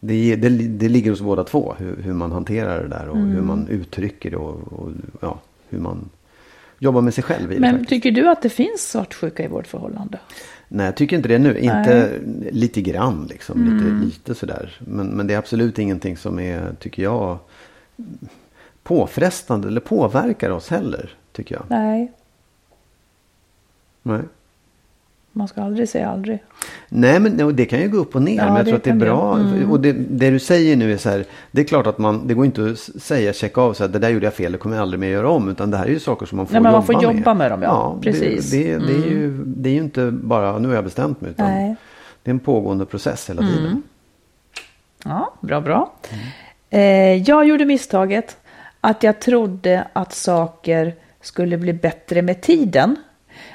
[0.00, 1.74] det, det, det ligger hos båda två.
[1.78, 5.78] Hur, hur man hanterar det där och hur man uttrycker det och, och ja, hur
[5.78, 6.08] man
[6.78, 7.88] jobbar med sig själv i det Men faktiskt.
[7.90, 10.18] tycker du att det finns svartsjuka i vårt förhållande?
[10.74, 11.58] Nej, jag tycker inte det nu.
[11.58, 13.64] Inte lite grann liksom.
[13.64, 14.76] Lite, lite sådär.
[14.78, 17.38] Men, men det är absolut ingenting som är, tycker jag,
[18.82, 21.14] påfrestande eller påverkar oss heller.
[21.32, 21.64] Tycker jag.
[21.68, 22.12] Nej.
[24.02, 24.20] Nej.
[25.34, 26.42] Man ska aldrig säga aldrig.
[26.88, 28.36] Nej, men det kan ju gå upp och ner.
[28.36, 29.36] Ja, men jag tror att det är bra.
[29.38, 29.70] Mm.
[29.70, 31.24] Och det, det du säger nu är så här.
[31.50, 33.98] Det är klart att man, det går inte att säga, checka av så här, det
[33.98, 35.48] där gjorde jag fel, det kommer jag aldrig mer göra om.
[35.48, 37.02] Utan det här är ju saker som man får Nej, men jobba man får med.
[37.18, 37.98] jobba med dem, ja.
[38.02, 38.52] Precis.
[38.52, 38.66] Mm.
[38.80, 41.30] Det, det, det, är ju, det är ju inte bara, nu har jag bestämt mig.
[41.30, 41.76] Utan Nej.
[42.22, 43.54] det är en pågående process hela Mm.
[43.54, 43.82] tiden.
[45.04, 45.92] Ja, bra, bra.
[46.70, 46.80] Eh,
[47.22, 48.36] jag gjorde misstaget
[48.80, 52.96] att jag trodde att saker skulle bli bättre med tiden.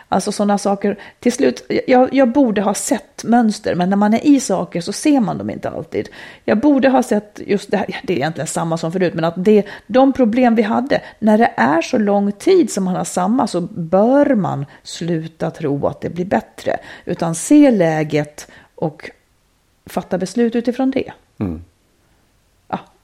[0.09, 4.25] Alltså sådana saker, till slut, jag, jag borde ha sett mönster, men när man är
[4.25, 6.09] i saker så ser man dem inte alltid.
[6.45, 9.33] Jag borde ha sett just det här, det är egentligen samma som förut, men att
[9.37, 13.47] det, de problem vi hade, när det är så lång tid som man har samma
[13.47, 19.11] så bör man sluta tro att det blir bättre, utan se läget och
[19.85, 21.11] fatta beslut utifrån det.
[21.39, 21.61] Mm.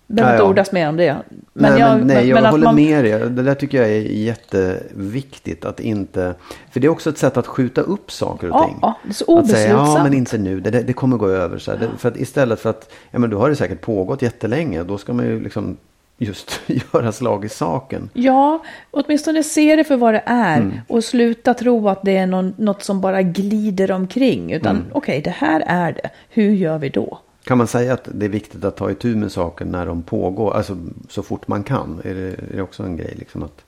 [0.07, 0.49] Behöver Ja, inte ja.
[0.49, 1.15] ordas mer om det.
[1.53, 3.11] nej, jag, men, nej, jag men håller man- med dig.
[3.19, 5.65] Det där tycker jag är jätteviktigt.
[5.65, 6.33] Att inte,
[6.71, 8.77] för det är också ett sätt att skjuta upp saker och Ja, ting.
[8.81, 10.03] ja, det är så Att säga, ja obeslutsamt.
[10.03, 11.57] men inte nu, det, det, kommer gå över.
[11.57, 11.89] Så här.
[11.97, 14.83] För att istället för att, ja men då har det säkert pågått jättelänge.
[14.83, 15.77] Då ska man ju liksom
[16.17, 16.59] just
[16.93, 18.09] göra slag i saken.
[18.13, 20.73] Ja, åtminstone se det för vad det är Mm.
[20.87, 24.51] och sluta tro att det är någon, något som bara glider omkring.
[24.51, 24.87] Utan Mm.
[24.91, 26.09] okej, det här är det.
[26.29, 27.19] Hur gör vi då?
[27.43, 30.53] Kan man säga att det är viktigt att ta itu med saker när de pågår?
[30.53, 30.77] Alltså
[31.09, 32.01] så fort man kan.
[32.03, 33.63] Är det, är det också en grej liksom att...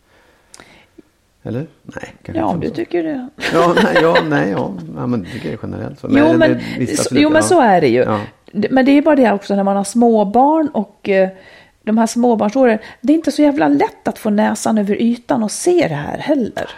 [1.44, 1.66] Eller?
[1.84, 2.14] Nej.
[2.24, 2.76] kanske Ja, om du så.
[2.76, 3.30] tycker det.
[3.54, 4.74] Ja, nej, ja, nej, ja.
[4.96, 6.08] ja men det tycker jag generellt så.
[6.10, 7.48] Jo, Nej, men, visst, så, absolut, jo, men ja.
[7.48, 8.02] så är det ju.
[8.02, 8.20] Ja.
[8.52, 11.30] Men det är bara det också när man har småbarn och eh,
[11.84, 12.80] de här småbarnsåren.
[13.02, 16.18] Det är inte så jävla lätt att få näsan över ytan och se det här
[16.18, 16.70] heller.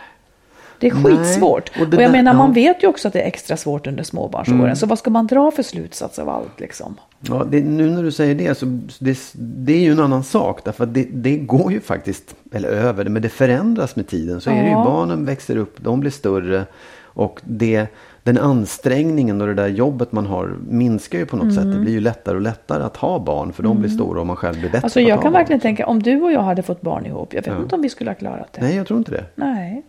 [0.80, 1.70] Det är Nej, skitsvårt.
[1.76, 2.54] och Och, det jag menar, man ja.
[2.54, 4.60] vet ju också att det är extra svårt under småbarnsåren.
[4.62, 4.76] Mm.
[4.76, 6.96] Så vad ska man dra för slutsats av allt liksom?
[7.22, 8.66] Ja, det, nu när du säger det så
[9.00, 10.62] det, det är ju en annan sak.
[10.64, 14.42] Därför att det, det går ju faktiskt, eller över det, men det förändras med tiden.
[14.42, 14.84] Så är det ju, Ja.
[14.84, 16.66] barnen växer upp, de blir större.
[17.04, 17.88] Och det,
[18.24, 21.64] den ansträngningen och det där jobbet man har minskar ju på något sätt.
[21.64, 21.76] Mm.
[21.76, 23.54] Det blir ju lättare och lättare att ha barn.
[23.54, 25.34] För de blir stora och man själv blir bättre Alltså jag kan barn.
[25.34, 27.62] verkligen tänka, om du och jag hade fått barn ihop, jag vet Ja.
[27.62, 28.62] inte om vi skulle ha klarat det.
[28.62, 29.26] Nej, jag tror inte det.
[29.36, 29.84] Nej.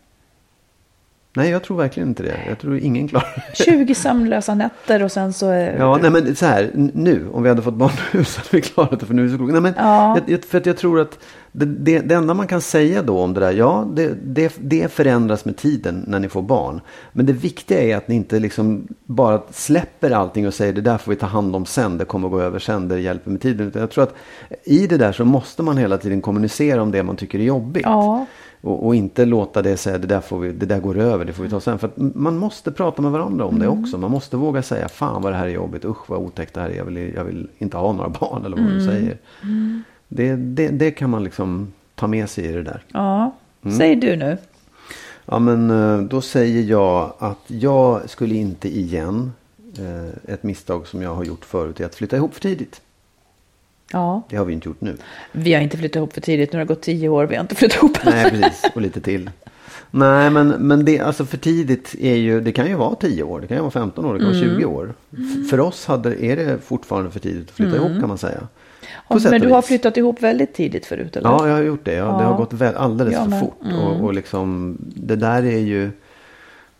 [1.39, 2.37] Nej, jag tror verkligen inte det.
[2.49, 3.65] Jag tror ingen klarar det.
[3.65, 5.77] 20 sömnlösa nätter och sen så är...
[5.79, 8.61] Ja, nej men så här, nu, om vi hade fått barn nu så hade vi
[8.61, 9.53] klarat det för nu är vi så kloka.
[9.53, 10.19] Nej, men Ja.
[10.27, 11.19] jag, jag, för att jag tror att
[11.53, 14.93] det, det, det enda man kan säga då om det där, ja, det, det, det
[14.93, 16.81] förändras med tiden när ni får barn.
[17.13, 20.99] Men det viktiga är att ni inte liksom bara släpper allting och säger det där
[20.99, 23.67] får vi ta hand om sen, det kommer gå över sen, det hjälper med tiden.
[23.69, 24.15] Utan jag tror att
[24.65, 27.83] i det där så måste man hela tiden kommunicera om det man tycker är jobbigt.
[27.87, 28.27] Ja.
[28.61, 31.33] Och, och inte låta det säga det där, får vi, det där går över, det
[31.33, 31.79] får vi ta sen.
[31.79, 33.99] För att man måste prata med varandra om det också.
[33.99, 36.71] Man måste våga säga fan vad det här är jobbigt, usch vad otäckt det här
[36.71, 39.19] är, jag vill, jag vill inte ha några barn eller vad du säger.
[40.09, 42.83] Det, det, det kan man liksom ta med sig i det där.
[42.93, 43.35] Ja.
[43.63, 43.79] Mm.
[43.79, 44.39] Säg du nu.
[45.27, 49.33] Ja men eh, då säger jag att jag skulle inte igen,
[49.79, 52.81] eh, ett misstag som jag har gjort förut är att flytta ihop för tidigt.
[53.93, 54.23] Ja.
[54.31, 54.97] Det har vi inte gjort nu.
[55.33, 57.43] Vi har inte flyttat ihop för tidigt, nu har det gått 10 år, vi har
[57.43, 57.99] inte flyttat ihop.
[58.05, 58.65] Nej, precis.
[58.75, 59.31] Och lite till.
[59.91, 63.41] Nej, men, men det, alltså för tidigt är ju, det kan ju vara 10 år,
[63.41, 64.95] det kan ju vara 15 år, det kan vara 20 år.
[65.13, 68.41] F- För oss hade, är det fortfarande för tidigt att flytta ihop kan man säga.
[69.09, 71.29] Ja, Men du har flyttat ihop väldigt tidigt förut, eller?
[71.31, 71.95] Ja, jag har gjort det.
[71.95, 72.29] Ja, Det Ja.
[72.31, 73.61] har gått väl, alldeles Jag för fort.
[73.83, 75.91] Och, och liksom, det där är ju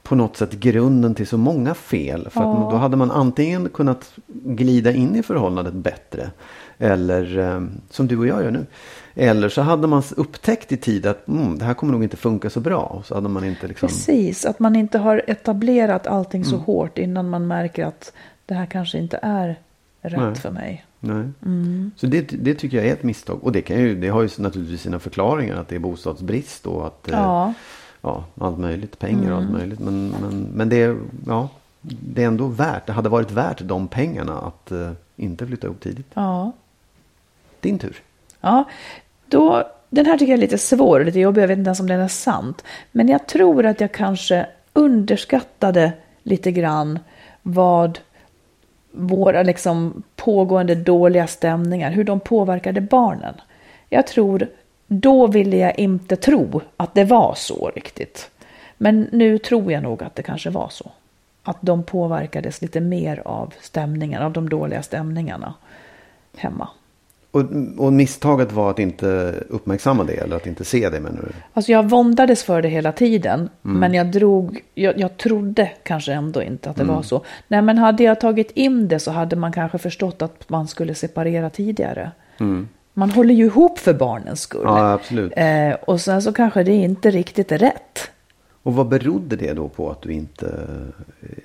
[0.03, 2.29] på något sätt grunden till så många fel.
[2.31, 2.41] För
[2.71, 4.11] då hade man antingen kunnat
[4.45, 6.31] glida in i förhållandet bättre.
[6.79, 8.67] Eller eh, som du och jag gör nu.
[9.15, 12.51] Eller så hade man upptäckt i tid att mm, det här kommer nog inte funka
[12.51, 13.03] så bra.
[13.07, 13.89] Så hade man inte liksom...
[13.89, 16.51] Precis, att man inte har etablerat allting Mm.
[16.51, 18.13] så hårt innan man märker att
[18.47, 19.57] det här kanske inte är
[20.03, 20.35] rätt Nej.
[20.35, 20.85] för mig.
[21.01, 21.25] Nej.
[21.47, 21.91] Mm.
[21.97, 23.39] Så det, det tycker jag är ett misstag.
[23.45, 25.57] Och det, kan ju, det har ju naturligtvis sina förklaringar.
[25.57, 27.55] Att det är bostadsbrist och att eh, Ja.
[28.01, 28.99] ja, allt möjligt.
[28.99, 29.79] Pengar och allt möjligt.
[29.81, 31.49] Men, men, men det, ja,
[31.83, 32.87] det är ändå värt.
[32.87, 36.07] Det hade varit värt de pengarna att eh, inte flytta ihop tidigt.
[36.15, 36.53] Ja.
[37.61, 38.03] Din tur.
[38.41, 38.65] Ja,
[39.27, 41.43] då, den här tycker jag är lite svår och lite jobbig.
[41.43, 42.65] Jag vet inte ens om den är sant.
[42.93, 45.93] Men jag tror att jag kanske underskattade
[46.23, 46.99] lite grann
[47.43, 47.99] vad
[48.91, 53.35] våra liksom pågående dåliga stämningar, hur de påverkade barnen.
[53.89, 54.49] Jag tror,
[54.87, 58.31] då ville jag inte tro att det var så riktigt.
[58.77, 60.91] Men nu tror jag nog att det kanske var så.
[61.43, 65.55] Att de påverkades lite mer av stämningen, av de dåliga stämningarna
[66.37, 66.69] hemma.
[67.31, 67.45] Och,
[67.79, 70.13] och misstaget var att inte uppmärksamma det.
[70.13, 71.29] Eller att inte se det menar du?
[71.53, 73.49] Alltså jag våndades för det hela tiden.
[73.65, 73.79] Mm.
[73.81, 76.95] Men jag drog, jag, jag trodde kanske ändå inte att det Mm.
[76.95, 77.25] var så.
[77.49, 80.95] Nej men hade jag tagit in det så hade man kanske förstått att man skulle
[80.95, 82.11] separera tidigare.
[82.95, 84.61] Man håller ju ihop för barnens skull.
[84.63, 84.75] Mm.
[84.75, 85.33] Ja, absolut.
[85.37, 88.11] Eh, och sen så kanske det inte riktigt är rätt.
[88.63, 90.67] Och vad berodde det då på att du inte,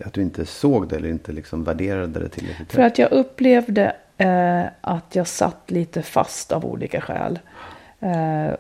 [0.06, 3.96] att du inte såg det eller inte liksom värderade det tillräckligt För att jag upplevde
[4.23, 7.39] eh, att jag satt lite fast av olika skäl.
[7.99, 8.53] Eh,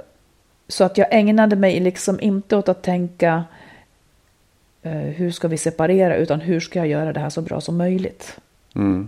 [0.67, 3.43] så att jag ägnade mig liksom inte åt att tänka
[4.81, 7.77] eh, hur ska vi separera utan hur ska jag göra det här så bra som
[7.77, 8.37] möjligt.
[8.75, 9.07] Mm.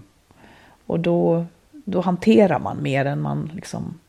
[0.85, 3.99] Och då, då hanterar man mer än man liksom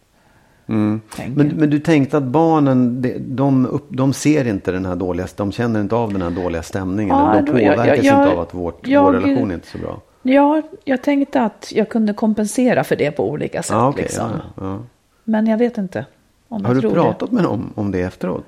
[0.69, 1.01] Mm.
[1.17, 1.45] tänker.
[1.45, 5.53] Men, men du tänkte att barnen, de, upp, de ser inte den här dåliga, de
[5.53, 7.17] känner inte av den här dåliga stämningen.
[7.17, 9.67] Ja, de då- jag- påverkas jag- inte av att vårt, jag- vår relation är inte
[9.67, 10.01] så bra.
[10.27, 13.75] Ja, jag tänkte att jag kunde kompensera för det på olika sätt.
[13.75, 14.31] Ja, okej, liksom.
[14.57, 14.79] ja, ja.
[15.25, 16.07] Men jag vet inte.
[16.49, 18.47] Om Har jag du pratat med dem om det efteråt?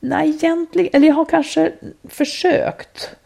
[0.00, 0.08] Det.
[0.08, 0.90] Nej, egentligen.
[0.92, 1.72] Eller jag har kanske
[2.04, 3.16] försökt.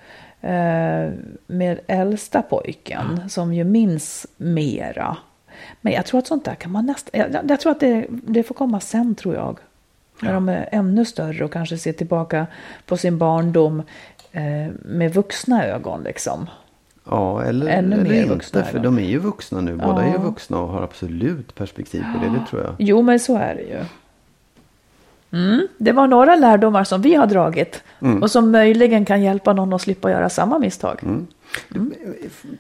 [0.43, 1.11] Eh,
[1.47, 5.17] med äldsta pojken som ju minns mera.
[5.81, 7.21] Men jag tror att sånt där kan man nästan...
[7.21, 9.59] Jag, jag tror att det, det får komma sen tror jag.
[10.23, 12.47] När de är ännu större och kanske ser tillbaka
[12.87, 13.83] på sin barndom
[14.83, 16.47] med vuxna ögon liksom.
[17.05, 18.35] Ja, eller, Ännu eller mer inte.
[18.35, 19.77] vuxna För de är ju vuxna nu.
[19.77, 20.19] Båda är Ja.
[20.23, 22.33] vuxna och har absolut perspektiv på det.
[22.39, 22.75] Det tror jag.
[22.79, 23.85] Jo, men så är det ju.
[25.33, 28.23] Mm, det var några lärdomar som vi har dragit Mm.
[28.23, 31.01] och som möjligen kan hjälpa någon att slippa göra samma misstag.
[31.03, 31.27] Mm.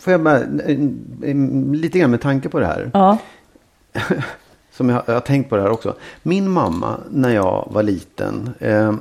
[0.00, 0.78] Får jag bara, eh,
[1.22, 1.37] eh,
[1.72, 2.90] lite grann med tanke på det här.
[2.94, 3.18] Ja,
[4.72, 5.94] Som jag, jag har tänkt på det här också.
[6.22, 8.50] Min mamma när jag var liten.
[8.59, 8.94] Eh,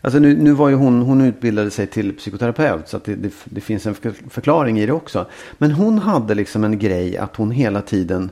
[0.00, 2.88] alltså nu, nu var ju hon, hon utbildade sig till psykoterapeut.
[2.88, 3.94] Så att det, det, det finns en
[4.30, 5.26] förklaring i det också.
[5.58, 8.30] Men hon hade liksom en grej att hon hela tiden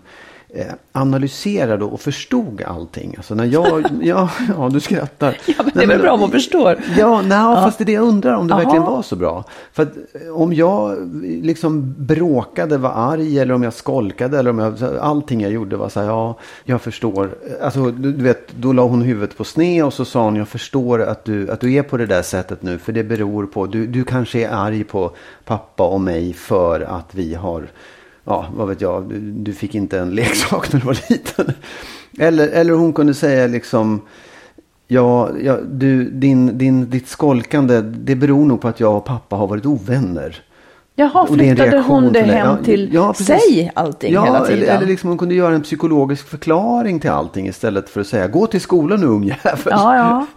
[0.93, 3.15] analyserade och förstod allting.
[3.17, 5.37] Alltså när jag, ja, ja du skrattar.
[5.47, 6.79] Ja, men det är väl bra om man förstår.
[6.99, 8.59] Ja, nej, fast det är det jag undrar om det Jaha.
[8.59, 9.45] verkligen var så bra.
[9.73, 10.99] För att eh, om jag
[11.43, 15.89] liksom bråkade, var arg eller om jag skolkade eller om jag, allting jag gjorde var
[15.89, 17.35] så här, ja, jag förstår.
[17.63, 21.03] Alltså, du vet, då la hon huvudet på sned och så sa hon, jag förstår
[21.03, 23.87] att du, att du är på det där sättet nu, för det beror på, du,
[23.87, 25.11] du kanske är arg på
[25.45, 27.69] pappa och mig för att vi har
[28.25, 31.53] Ja, vad vet jag, du, du fick inte en leksak när du var liten.
[32.19, 34.01] Eller, eller hon kunde säga liksom,
[34.89, 39.37] Ja, ja du, din, din, ditt skolkande, det beror nog på att jag och pappa
[39.37, 40.43] har varit ovänner.
[40.97, 43.27] Jaha, flyttade hon det hem Ja, till ja, precis.
[43.27, 44.63] sig allting ja, hela tiden?
[44.63, 48.29] Eller, eller liksom hon kunde göra en psykologisk förklaring till allting istället för att säga
[48.29, 49.57] gå till skolan nu ungjävel.
[49.65, 50.27] Ja, ja.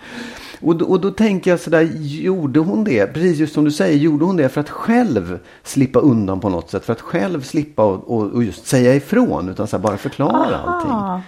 [0.62, 3.98] Och, då, och då tänker jag sådär, gjorde hon det, precis just som du säger,
[3.98, 6.86] gjorde hon det för att själv slippa undan på något sätt?
[6.86, 10.92] För att själv slippa och, och, och just säga ifrån, utan så bara förklara allting.
[10.92, 11.22] Aha.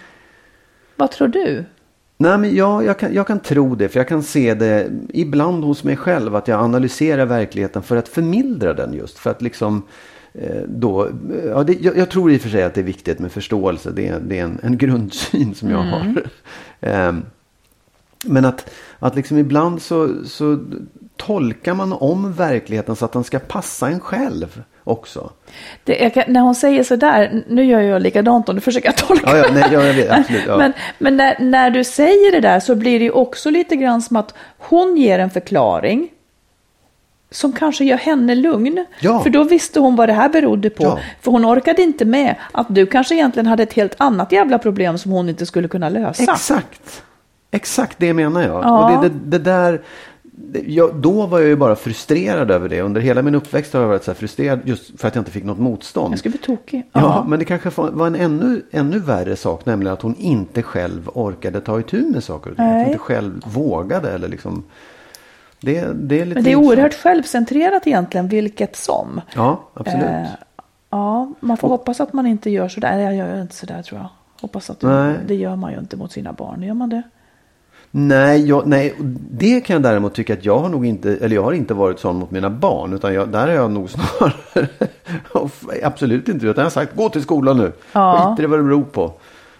[0.95, 1.65] Vad tror du?
[2.17, 5.63] Nej, men jag, jag, kan, jag kan tro det, för jag kan se det ibland
[5.63, 9.17] hos mig själv att jag analyserar verkligheten för att förmildra den just.
[9.19, 9.83] För att liksom
[10.33, 11.11] eh, då, eh,
[11.49, 13.91] ja, det, jag, jag tror i och för sig att det är viktigt med förståelse.
[13.91, 16.23] Det, är- det är en, en grundsyn som jag har.
[16.81, 17.21] Ehm,
[18.25, 20.59] men att, att liksom ibland så, så
[21.17, 25.31] tolkar man om verkligheten så att den ska passa en själv också.
[25.83, 29.29] Det, kan, när hon säger sådär, nu gör jag likadant och nu försöker tolka.
[29.29, 30.43] Ja, ja, nej, ja jag vet, absolut.
[30.47, 30.57] Ja.
[30.57, 34.15] Men, men när, när du säger det där så blir det också lite grann som
[34.15, 36.09] att hon ger en förklaring
[37.31, 38.85] som kanske gör henne lugn.
[38.99, 39.19] Ja.
[39.19, 40.83] För då visste hon vad det här berodde på.
[40.83, 40.99] Ja.
[41.21, 44.97] För hon orkade inte med att du kanske egentligen hade ett helt annat jävla problem
[44.97, 46.23] som hon inte skulle kunna lösa.
[46.23, 47.03] Exakt.
[47.51, 48.63] Exakt det menar jag.
[48.63, 48.95] Ja.
[48.95, 49.81] Och det, det, det där,
[50.65, 52.81] jag, då var jag ju bara frustrerad över det.
[52.81, 55.43] Under hela min uppväxt har jag varit så frustrerad just för att jag inte fick
[55.43, 56.11] något motstånd.
[56.13, 56.83] Jag skulle bli tokig.
[56.91, 61.09] Ja, men det kanske var en ännu, ännu värre sak, nämligen att hon inte själv
[61.13, 62.65] orkade ta itu med saker och ting.
[62.65, 64.63] Att hon inte själv vågade eller liksom.
[65.61, 66.65] Det, det är lite Men det är intressant.
[66.65, 69.21] oerhört självcentrerat egentligen, vilket som.
[69.35, 70.03] Ja, absolut.
[70.03, 70.25] Eh,
[70.89, 72.99] ja, man får hoppas att man inte gör sådär.
[72.99, 74.09] Jag gör inte sådär tror jag.
[74.41, 75.15] Hoppas att Nej.
[75.27, 76.63] det gör man ju inte mot sina barn.
[76.63, 77.01] Gör man det?
[77.91, 78.95] Nej, jag, nej,
[79.31, 81.99] det kan jag däremot tycka att jag har nog inte, eller jag har inte varit
[81.99, 82.93] sån mot mina barn.
[82.93, 84.67] Utan jag, där har jag nog snarare,
[85.83, 87.71] absolut inte, utan jag har sagt gå till skolan nu.
[87.93, 88.35] Ja.
[88.37, 89.13] Skit i vad det beror på.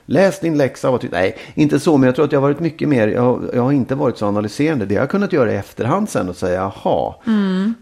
[0.06, 0.90] Läs din läxa.
[0.90, 3.42] Och nej, inte så, men jag tror att jag har varit mycket mer, jag, har-
[3.54, 4.86] jag har inte varit så analyserande.
[4.86, 7.14] Det har jag kunnat göra i efterhand sen och säga, jaha,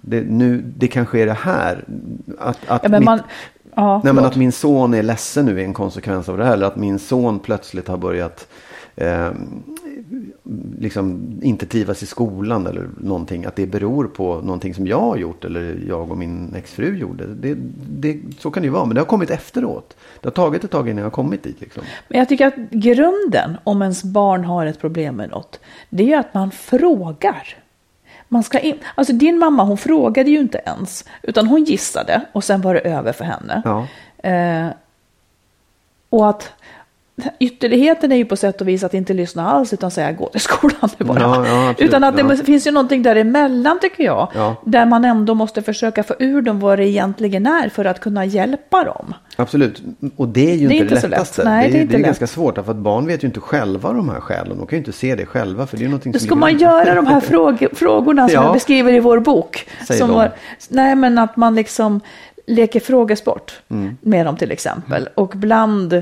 [0.02, 1.84] det, nu, det kanske är det här.
[2.40, 3.20] Att, att Ja, men mitt- man,
[3.76, 6.54] ja, Nej, men att min son är ledsen nu är en konsekvens av det här.
[6.54, 8.48] Eller att min son plötsligt har börjat
[8.96, 9.30] eh,
[10.80, 13.46] liksom inte trivas i skolan eller någonting.
[13.46, 17.28] Att det beror på någonting som jag har gjort eller jag och min exfru gjorde.
[17.28, 17.58] Det,
[17.90, 19.98] det, så kan det ju vara, men det har kommit efteråt.
[20.22, 21.62] Det har tagit ett tag innan jag har kommit dit.
[21.62, 21.84] Liksom.
[22.08, 26.08] Men jag tycker att grunden om ens barn har ett problem med något, det är
[26.08, 27.58] ju att man frågar.
[28.28, 32.44] Man ska in, alltså din mamma hon frågade ju inte ens, utan hon gissade och
[32.44, 33.62] sen var det över för henne.
[33.66, 33.88] Ja.
[34.30, 34.68] Eh,
[36.10, 36.54] och att
[37.40, 40.42] ytterligheten är ju på sätt och vis att inte lyssna alls utan säga gå till
[40.42, 41.20] skolan nu bara.
[41.20, 42.36] Ja, ja, absolut, utan att det ja.
[42.46, 44.32] finns ju någonting däremellan tycker jag.
[44.36, 44.56] Ja.
[44.66, 48.26] Där man ändå måste försöka få ur dem vad det egentligen är för att kunna
[48.26, 49.14] hjälpa dem.
[49.36, 49.82] Absolut,
[50.16, 51.20] och det är ju Det är inte det så lätt.
[51.20, 51.44] lättaste.
[51.44, 53.40] Nej, det är, det är det är ganska svårt, för att barn vet ju inte
[53.40, 54.58] själva de här skälen.
[54.58, 56.58] De kan ju inte se det själva, för det är ju någonting Då ska man
[56.58, 58.44] göra de här fråg frågorna som Ja.
[58.44, 59.68] jag beskriver i vår bok.
[59.88, 60.32] Säg som var,
[60.70, 62.02] nej, men att man liksom
[62.48, 63.98] leker frågesport Mm.
[64.02, 65.10] med dem till exempel.
[65.16, 65.94] Och bland,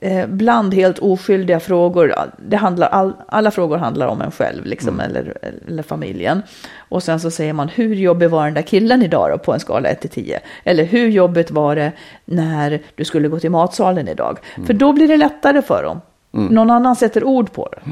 [0.00, 2.14] eh, bland helt oskyldiga frågor,
[2.48, 5.10] det handlar, all, alla frågor handlar om en själv liksom, Mm.
[5.10, 5.38] eller,
[5.68, 6.42] eller familjen.
[6.76, 9.60] Och sen så säger man, hur jobbig var den där killen idag då, på en
[9.60, 10.40] skala 1 till 10?
[10.64, 11.92] Eller hur jobbigt var det
[12.24, 14.38] när du skulle gå till matsalen idag?
[14.56, 14.66] Mm.
[14.66, 16.00] För då blir det lättare för dem.
[16.30, 17.90] Någon annan sätter ord på det.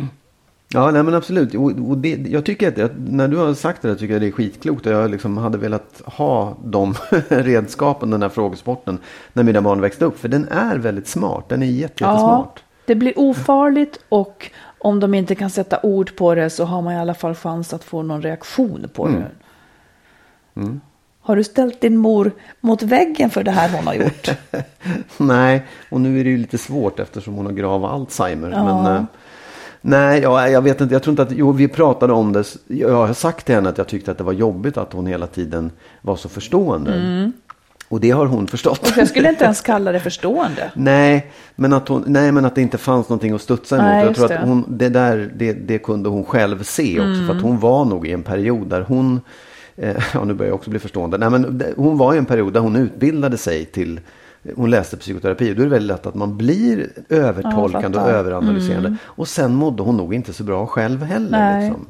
[0.75, 1.55] Ja, nej, men absolut.
[1.55, 4.23] Och, och det, jag tycker att, att när du har sagt det där tycker jag
[4.23, 4.87] det är skitklokt.
[4.87, 6.95] Och jag liksom hade velat ha de
[7.29, 8.99] redskapen, den här frågesporten,
[9.33, 10.19] när mina barn växte upp.
[10.19, 11.49] För den är väldigt smart.
[11.49, 12.63] Den är jätte, jättesmart.
[12.87, 16.93] det blir ofarligt och om de inte kan sätta ord på det så har man
[16.93, 19.21] i alla fall chans att få någon reaktion på Mm.
[19.23, 20.79] det.
[21.21, 24.29] Har du ställt din mor mot väggen för det här hon har gjort?
[25.17, 28.51] Nej, och nu är det ju lite svårt eftersom hon har grav Alzheimer.
[28.51, 28.65] Ja.
[28.83, 29.05] Men, eh,
[29.83, 30.95] nej, ja, jag vet inte.
[30.95, 32.45] Jag tror inte att, jo, vi pratade om det.
[32.67, 35.27] Jag har sagt till henne att jag tyckte att det var jobbigt att hon hela
[35.27, 37.33] tiden var så förstående.
[37.93, 38.81] Och det har hon förstått.
[38.83, 40.71] Och jag skulle inte ens kalla det förstående.
[40.75, 43.87] Nej men, att hon, nej, men att det inte fanns någonting att studsa emot.
[43.87, 44.37] Nej, jag tror att det.
[44.37, 44.49] Mm.
[44.49, 47.27] hon, det där, det, det kunde hon själv se också.
[47.27, 49.21] För att hon var nog i en period där hon,
[49.77, 51.19] eh, ja nu börjar jag också bli förstående.
[51.19, 54.01] Nej, men hon var i en period där hon utbildade sig till,
[54.57, 55.55] hon läste psykoterapi.
[55.55, 58.09] Då är det väldigt lätt att man blir övertolkande och fattar.
[58.09, 58.21] Mm.
[58.21, 58.97] överanalyserande.
[59.05, 61.39] Och sen mådde hon nog inte så bra själv heller.
[61.39, 61.65] Nej.
[61.65, 61.87] Liksom.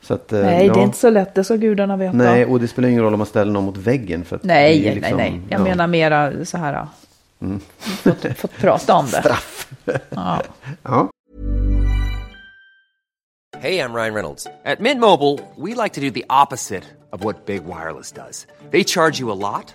[0.00, 0.72] Så att, eh, Nej, ja.
[0.74, 2.16] det är inte så lätt, det ska gudarna veta.
[2.16, 4.24] Nej, och det spelar ingen roll om man ställer någon mot väggen.
[4.24, 5.40] För att nej, är nej, liksom- nej.
[5.48, 5.64] Jag ja.
[5.64, 6.86] menar mera så här.
[7.78, 9.20] Fått, fått prata om det.
[9.20, 9.68] Straff.
[10.10, 10.42] Ja.
[10.82, 11.10] Ja.
[13.60, 14.46] Hey, I'm Ryan Reynolds.
[14.64, 18.46] At Mint Mobile, we like to do the opposite of what Big Wireless does.
[18.70, 19.74] They charge you a lot,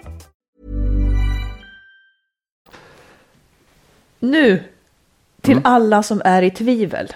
[4.21, 4.63] Nu
[5.41, 7.13] till alla som är i tvivel.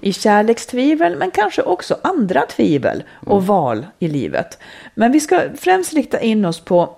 [0.00, 4.58] I kärlekstvivel men kanske också andra tvivel och val i livet.
[4.94, 6.96] Men vi ska främst rikta in oss på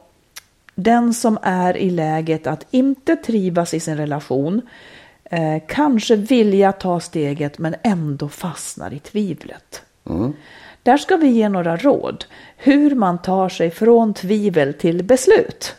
[0.74, 4.62] den som är i läget att inte trivas i sin relation.
[5.24, 9.82] Eh, kanske vilja ta steget men ändå fastnar i tvivlet.
[10.82, 12.24] Där ska vi ge några råd
[12.56, 15.74] hur man tar sig från tvivel till beslut.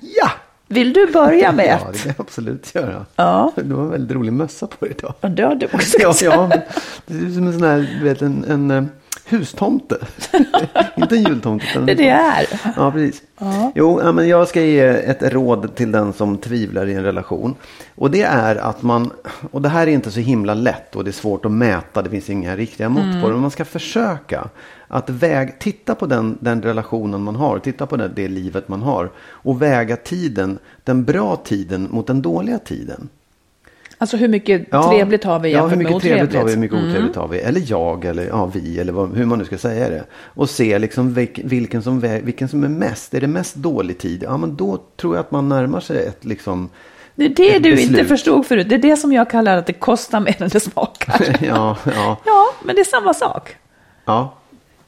[0.00, 0.30] Ja!
[0.72, 2.02] Vill du börja med Ja, det ett?
[2.02, 3.06] kan jag absolut göra.
[3.16, 3.52] Ja.
[3.56, 5.14] Du har en väldigt rolig mössa på dig idag.
[5.20, 5.96] Ja, det har du också.
[6.00, 6.50] Ja, ja,
[7.06, 8.84] det är som en sån här, du vet, en, en eh,
[9.24, 9.96] hustomte.
[10.96, 11.66] Inte en jultomte.
[11.70, 12.46] Utan Det är det är.
[12.76, 13.22] Ja, precis.
[13.74, 17.54] Jo, ja, men jag ska ge ett råd till den som tvivlar i en relation.
[17.94, 19.10] Och det är att man,
[19.50, 22.10] och det här är inte så himla lätt och det är svårt att mäta, det
[22.10, 23.32] finns inga riktiga mått på det.
[23.32, 24.48] Men man ska försöka
[24.88, 28.82] att väg, titta på den, den relationen man har, titta på det, det livet man
[28.82, 29.10] har.
[29.18, 33.08] Och väga tiden, den bra tiden mot den dåliga tiden.
[34.02, 36.58] Alltså hur mycket trevligt har vi Ja, jämfört hur med mycket trevligt har vi, hur
[36.58, 36.58] otrevligt?
[36.72, 37.38] mycket otrevligt har vi.
[37.38, 40.04] Eller jag, eller ja, vi, eller vad, hur man nu ska säga det.
[40.12, 43.14] Och se liksom vilk, vilken, som, vilken som är mest.
[43.14, 44.22] Är det mest dålig tid?
[44.22, 46.68] Ja, men då tror jag att man närmar sig ett liksom...
[47.14, 48.08] Det är det du inte beslut.
[48.08, 48.68] förstod förut.
[48.68, 51.36] Det är det som jag kallar att det kostar mer än det smakar.
[51.46, 53.56] ja, ja, ja, men det är samma sak.
[54.04, 54.34] ja.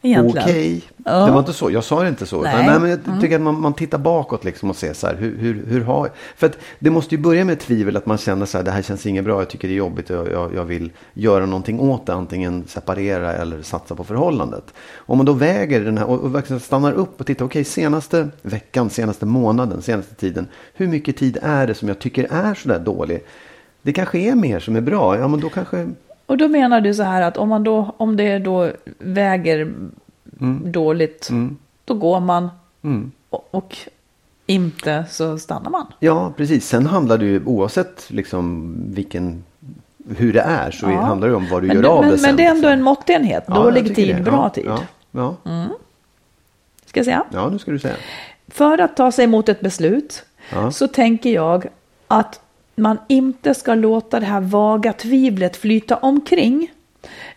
[0.04, 0.48] Egentligen.
[0.48, 1.26] Okej, Ja.
[1.26, 1.70] det var inte så.
[1.70, 2.42] Jag sa det inte så.
[2.42, 2.54] Nej.
[2.56, 2.66] Nej.
[2.66, 5.14] Nej, men jag tycker att man, man tittar bakåt liksom och ser så här.
[5.14, 6.10] Hur, hur, hur har...
[6.36, 7.96] För att det måste ju börja med tvivel.
[7.96, 8.64] Att man känner så här.
[8.64, 9.40] Det här känns inget bra.
[9.40, 10.10] Jag tycker det är jobbigt.
[10.10, 12.14] Jag, jag, jag vill göra någonting åt det.
[12.14, 14.64] Antingen separera eller satsa på förhållandet.
[14.96, 17.44] Om man då väger den här och, och verkligen stannar upp och tittar.
[17.44, 20.46] Okej, senaste veckan, senaste månaden, senaste tiden.
[20.74, 23.24] Hur mycket tid är det som jag tycker är så där dålig?
[23.82, 25.18] Det kanske är mer som är bra.
[25.18, 25.88] Ja, men då kanske...
[26.26, 29.72] Och då menar du så här att om, man då, om det då väger
[30.64, 31.28] dåligt,
[31.84, 32.50] då går man
[33.30, 33.76] och, och
[34.46, 35.86] inte så stannar man.
[36.00, 36.68] Ja, precis.
[36.68, 39.44] Sen handlar det ju oavsett liksom vilken,
[40.16, 41.00] hur det är så Ja.
[41.00, 42.26] handlar det om vad du Men, gör du- av men, det sen.
[42.28, 42.72] men det är ändå liksom.
[42.72, 43.44] en måttenhet.
[43.46, 44.22] Ja, Dålig tid, det.
[44.22, 44.64] bra ja, tid.
[44.66, 44.78] Ja,
[45.44, 45.66] ja.
[46.86, 47.24] Ska jag säga?
[47.32, 47.94] ja, nu ska du säga.
[48.48, 50.24] För att ta sig mot ett beslut
[50.72, 51.66] så tänker jag
[52.08, 52.40] att
[52.76, 56.70] man inte ska låta det här vaga tvivlet flyta omkring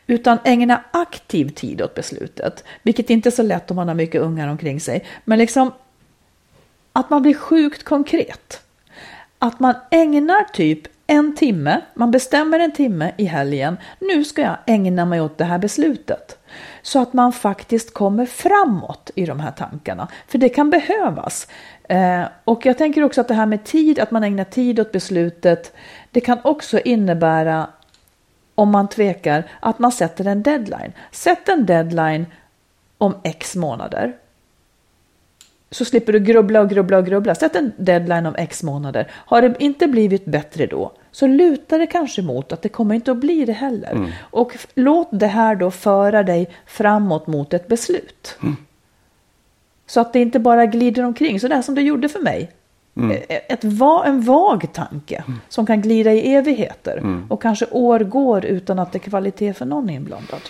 [0.07, 2.63] utan ägna aktiv tid åt beslutet.
[2.83, 5.05] Vilket inte är så lätt om man har mycket ungar omkring sig.
[5.25, 5.71] Men liksom
[6.93, 8.61] att man blir sjukt konkret.
[9.39, 14.57] Att man ägnar typ en timme, man bestämmer en timme i helgen, nu ska jag
[14.65, 16.37] ägna mig åt det här beslutet.
[16.81, 20.07] Så att man faktiskt kommer framåt i de här tankarna.
[20.27, 21.47] För det kan behövas.
[21.87, 24.91] Eh, och jag tänker också att det här med tid, att man ägnar tid åt
[24.91, 25.73] beslutet,
[26.11, 27.67] det kan också innebära
[28.55, 30.93] om man tvekar, att man sätter en deadline.
[31.11, 32.25] Sätt en deadline
[32.97, 34.15] om x månader.
[35.71, 37.35] Så slipper du grubbla och grubbla och grubbla.
[37.35, 39.07] Sätt en deadline om x månader.
[39.13, 43.11] Har det inte blivit bättre då, så lutar det kanske mot att det kommer inte
[43.11, 44.13] att bli det heller.
[44.19, 48.37] Och f- låt det här då föra dig framåt mot ett beslut.
[49.87, 52.51] Så att det inte bara glider omkring, så där som det gjorde för mig.
[53.29, 58.45] Eh, Ett va, en vag tanke som kan glida i evigheter och kanske år går
[58.45, 60.41] utan att det är kvalitet för någon inblandad.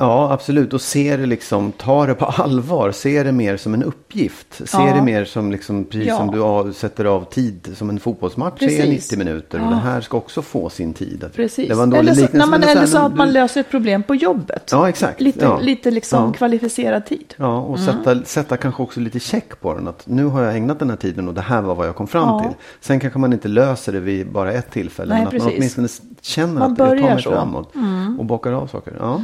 [0.00, 0.72] Ja, absolut.
[0.72, 2.92] Och se det liksom, ta det på allvar.
[2.92, 4.46] Se det mer som en uppgift.
[4.68, 4.94] Se Ja.
[4.94, 6.16] det mer som, liksom, precis Ja.
[6.16, 7.72] som du av, sätter av tid.
[7.76, 8.80] Som en fotbollsmatch Precis.
[8.80, 9.58] är 90 minuter.
[9.60, 9.70] Och Ja.
[9.70, 11.24] det här ska också få sin tid.
[11.34, 11.68] Precis.
[11.68, 12.56] Det var en dålig eller så, liknelse.
[12.68, 14.68] är eller så att man löser ett problem på jobbet.
[14.72, 15.20] Ja, exakt.
[15.20, 15.58] Lite, Ja.
[15.60, 17.34] lite liksom kvalificerad tid.
[17.36, 19.88] Ja, och sätta, sätta kanske också lite check på den.
[19.88, 22.06] Att nu har jag ägnat den här tiden och det här var vad jag kom
[22.06, 22.50] fram till.
[22.80, 25.14] Sen kanske man inte löser det vid bara ett tillfälle.
[25.14, 25.88] Nej, men att man åtminstone
[26.20, 27.30] känner Man att jag tar mig så.
[27.30, 27.40] Mm.
[27.40, 27.72] framåt.
[28.18, 28.96] Och bockar av saker.
[29.00, 29.20] Ja.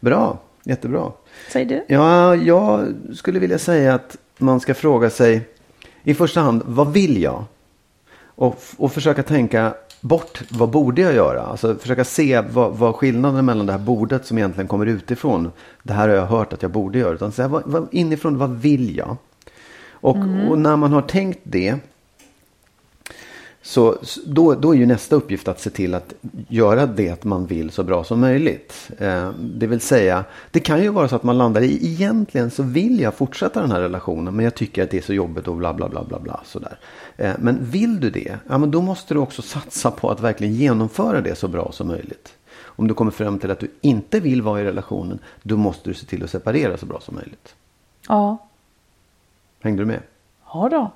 [0.00, 1.12] Bra, jättebra.
[1.52, 1.84] Säg du.
[1.88, 5.48] Ja, jag skulle vilja säga att man ska fråga sig
[6.02, 7.44] i första hand, vad vill jag?
[8.24, 11.42] Och, och försöka tänka bort, vad borde jag göra?
[11.42, 15.52] Alltså försöka se vad, vad skillnaden mellan det här bordet som egentligen kommer utifrån.
[15.82, 17.14] Det här har jag hört att jag borde göra.
[17.14, 19.16] Utan säga, vad, vad, inifrån, vad vill jag?
[19.90, 20.16] Och,
[20.48, 21.76] och när man har tänkt det.
[23.66, 23.96] Så
[24.26, 26.14] då, då är ju nästa uppgift att se till att
[26.48, 28.90] göra det man vill så bra som möjligt.
[28.98, 32.62] Eh, det vill säga, det kan ju vara så att man landar i egentligen så
[32.62, 35.56] vill jag fortsätta den här relationen men jag tycker att det är så jobbigt och
[35.56, 36.40] bla bla bla bla bla.
[36.44, 36.78] Sådär.
[37.16, 40.54] Eh, men vill du det, ja, men då måste du också satsa på att verkligen
[40.54, 42.34] genomföra det så bra som möjligt.
[42.62, 45.94] Om du kommer fram till att du inte vill vara i relationen, då måste du
[45.94, 47.54] se till att separera så bra som möjligt.
[48.08, 48.48] Ja.
[49.60, 50.00] Hängde du med?
[50.62, 50.90] Ja då.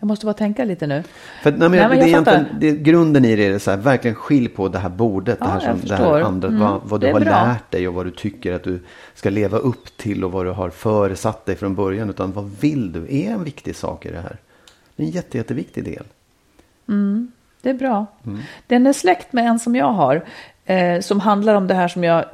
[0.00, 1.02] Jag måste bara tänka lite nu.
[1.42, 2.44] För, nej, men, Nej, men det är fattar.
[2.60, 5.52] det, grunden i det är så här, verkligen skilj på det här bordet, Ja, det
[5.52, 7.30] här, som, det här andra, Mm, vad, vad du har bra.
[7.30, 8.80] lärt dig och vad du tycker att du
[9.14, 12.10] ska leva upp till och vad du har föresatt dig från början.
[12.10, 14.36] Utan vad vill du är en viktig sak i det här.
[14.96, 16.04] Det är en jätte, jätteviktig del.
[17.62, 18.06] Det är bra.
[18.26, 18.38] Mm.
[18.66, 20.24] Den är släkt med en som jag har.
[20.64, 22.24] Eh, som handlar om det här som jag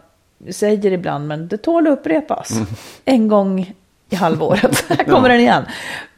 [0.51, 1.29] säger ibland.
[1.29, 2.51] Men det tål att upprepas.
[2.51, 2.67] Mm.
[3.05, 3.75] En gång
[4.11, 4.85] i halvåret.
[4.89, 5.65] Här kommer den igen.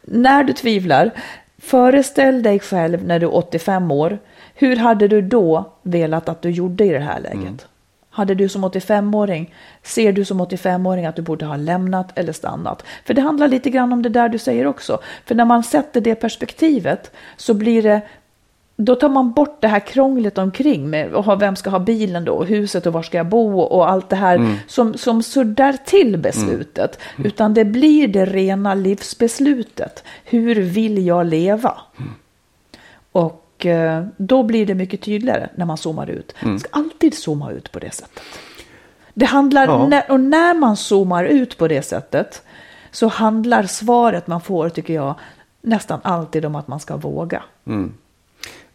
[0.04, 1.10] När du tvivlar.
[1.58, 4.18] Föreställ dig själv när du är 85 år.
[4.54, 7.42] Hur hade du då velat att du gjorde i det här läget?
[7.42, 7.58] Mm.
[8.10, 12.84] Hade du som 85-åring, ser du som 85-åring att du borde ha lämnat eller stannat?
[13.04, 14.98] För det handlar lite grann om det där du säger också.
[15.24, 18.00] För när man sätter det perspektivet så blir det
[18.76, 22.24] då tar man bort det här krånglet omkring med och ha- vem ska ha bilen
[22.24, 25.72] då och huset och var ska jag bo och allt det här som, som suddar
[25.84, 26.98] till beslutet.
[27.18, 30.04] Utan det blir det rena livsbeslutet.
[30.24, 31.74] Hur vill jag leva?
[33.12, 36.34] Och eh, då blir det mycket tydligare när man zoomar ut.
[36.42, 38.22] Man ska alltid zooma ut på det sättet.
[39.14, 39.86] Det handlar, Ja.
[39.88, 42.42] när, och när man zoomar ut på det sättet
[42.90, 45.14] så handlar svaret man får, tycker jag,
[45.62, 47.42] nästan alltid om att man ska våga.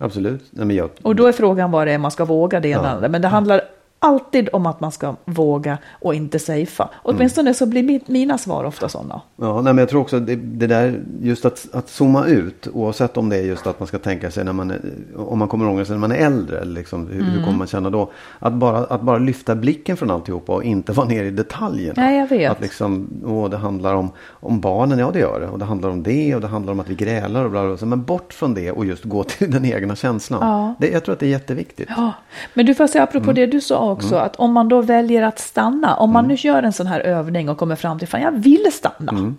[0.02, 0.43] Absolut.
[0.50, 2.80] Nej, men jag, Och då är frågan vad det är man ska våga det ena
[2.80, 3.08] eller andra.
[3.08, 3.62] Men det handlar
[4.00, 6.89] alltid om att man ska våga och inte safea.
[7.04, 9.22] Åtminstone så blir mi- mina svar ofta sådana.
[9.36, 12.68] Ja, nej, men jag tror också att det, det där just att, att zooma ut
[12.74, 14.80] oavsett om det är just att man ska tänka sig när man är,
[15.16, 17.89] om man kommer ångra sig när man är äldre liksom, hur, hur kommer man känna
[17.89, 18.12] då?
[18.39, 21.93] Att bara, att bara lyfta blicken från alltihopa och inte vara nere i detaljerna.
[22.02, 22.52] Nej, jag vet.
[22.52, 25.47] Att liksom, åh, det handlar om, om barnen, ja det gör det.
[25.47, 27.76] Och det handlar om det och det handlar om att vi grälar och bla bla.
[27.76, 27.88] bla.
[27.88, 30.39] Men bort från det och just gå till den egna känslan.
[30.41, 30.76] Ja.
[30.80, 31.89] Det, jag tror att det är jätteviktigt.
[31.97, 32.14] Ja,
[32.54, 35.40] men du får säga apropå det du sa också, att om man då väljer att
[35.40, 38.32] stanna, om man nu gör en sån här övning och kommer fram till, fan jag
[38.32, 39.34] vill stanna.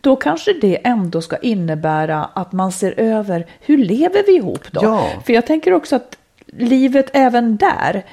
[0.00, 4.80] Då kanske det ändå ska innebära att man ser över, hur lever vi ihop då?
[4.82, 5.08] Ja.
[5.26, 6.16] För jag tänker också att
[6.46, 8.04] livet även där,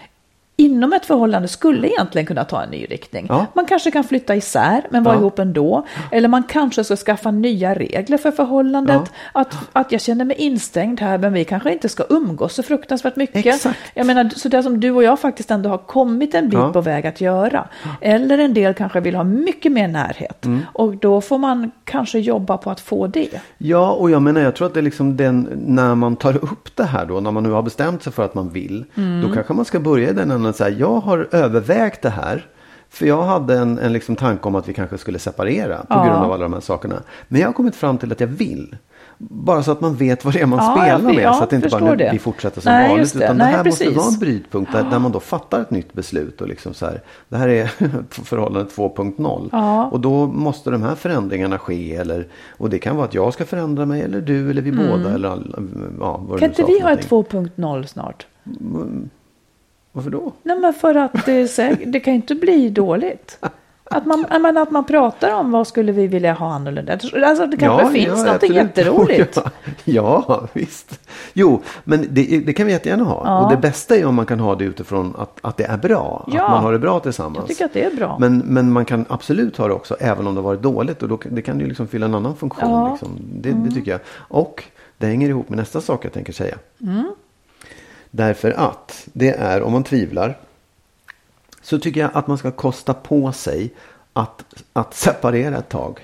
[0.60, 3.26] inom ett förhållande skulle egentligen kunna ta en ny riktning.
[3.30, 3.46] Ja.
[3.54, 5.20] Man kanske kan flytta isär men vara Ja.
[5.20, 5.86] ihop ändå.
[6.12, 9.02] Eller man kanske ska skaffa nya regler för förhållandet.
[9.34, 13.16] Att, att jag känner mig instängd här men vi kanske inte ska umgås så fruktansvärt
[13.16, 13.46] mycket.
[13.46, 13.80] Exakt.
[13.94, 16.74] Jag menar, så det som du och jag faktiskt ändå har kommit en bit Ja.
[16.74, 17.68] på väg att göra.
[18.02, 20.46] Eller en del kanske vill ha mycket mer närhet.
[20.46, 20.60] Mm.
[20.74, 23.30] Och då får man kanske jobba på att få det.
[23.58, 26.76] Ja, och jag menar jag tror att det är liksom den, när man tar upp
[26.76, 28.86] det här då, när man nu har bestämt sig för att man vill.
[29.24, 32.46] Då kanske man ska börja i den änden att säga, jag har övervägt det här.
[32.90, 36.04] För jag hade en, en liksom tanke om att vi kanske skulle separera på Ja.
[36.06, 36.96] grund av alla de här sakerna.
[37.28, 38.76] Men jag har kommit fram till att jag vill.
[39.18, 41.24] Bara så att man vet vad det är man Ja, spelar med.
[41.24, 42.10] ja, så att det inte bara nu, det.
[42.14, 43.14] vi fortsätter som Nej, vanligt.
[43.14, 43.24] det.
[43.26, 43.98] Utan det Nej, här måste precis.
[43.98, 46.42] vara en brytpunkt där, där man då fattar ett nytt beslut.
[46.42, 47.66] Och liksom så här, det här är
[48.24, 49.50] förhållande 2.0.
[49.52, 49.86] Ja.
[49.86, 51.96] Och då måste de här förändringarna ske.
[51.96, 52.28] Eller,
[52.58, 55.14] och det kan vara att jag ska förändra mig eller du eller vi båda.
[55.14, 55.30] Eller,
[56.00, 57.48] ja, det Kan inte vi ha ett någonting.
[57.56, 58.28] 2.0 snart?
[59.98, 60.32] Varför då?
[60.44, 63.38] Nej men för att det, är säk- det kan inte bli dåligt.
[63.84, 66.94] Att man, menar, att man pratar om vad skulle vi vilja ha annorlunda.
[67.26, 68.56] Alltså det kanske finns något absolut.
[68.56, 69.38] jätteroligt.
[69.84, 71.00] Ja, ja, visst.
[71.34, 73.22] Jo, men det, det kan vi jättegärna ha.
[73.26, 73.40] Ja.
[73.46, 76.28] Och det bästa är om man kan ha det utifrån att, att det är bra.
[76.34, 76.44] Ja.
[76.46, 77.38] Att man har det bra tillsammans.
[77.38, 78.18] Jag tycker att det är bra.
[78.20, 81.04] Men, men man kan absolut ha det också även om det har varit dåligt.
[81.04, 82.70] Och då, det kan ju liksom fylla en annan funktion.
[82.70, 82.80] Ja.
[82.82, 82.92] Mm.
[82.92, 83.10] Liksom.
[83.42, 84.00] Det, det tycker jag.
[84.18, 84.64] Och
[84.98, 86.56] det hänger ihop med nästa sak jag tänker säga.
[86.82, 87.12] Mm.
[88.18, 90.38] Därför att det är om man tvivlar.
[91.62, 93.74] Så tycker jag att man ska kosta på sig
[94.14, 96.00] att, att separera ett tag.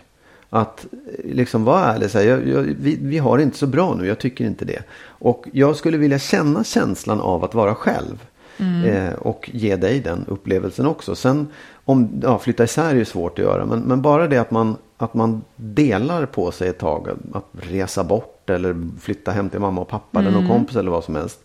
[0.50, 0.86] Att
[1.24, 4.20] liksom vara ärlig säga, jag, jag, vi, vi har det inte så bra nu, jag
[4.20, 4.84] tycker inte det.
[5.04, 8.26] Och jag skulle vilja känna känslan av att vara själv.
[8.86, 11.16] Eh, och ge dig den upplevelsen också.
[11.16, 11.48] Sen
[11.86, 13.66] om, ja, flytta isär är ju svårt att göra.
[13.66, 17.08] Men, men bara det att man, att man delar på sig ett tag.
[17.34, 21.04] Att resa bort eller flytta hem till mamma och pappa eller någon kompis eller vad
[21.04, 21.40] som helst.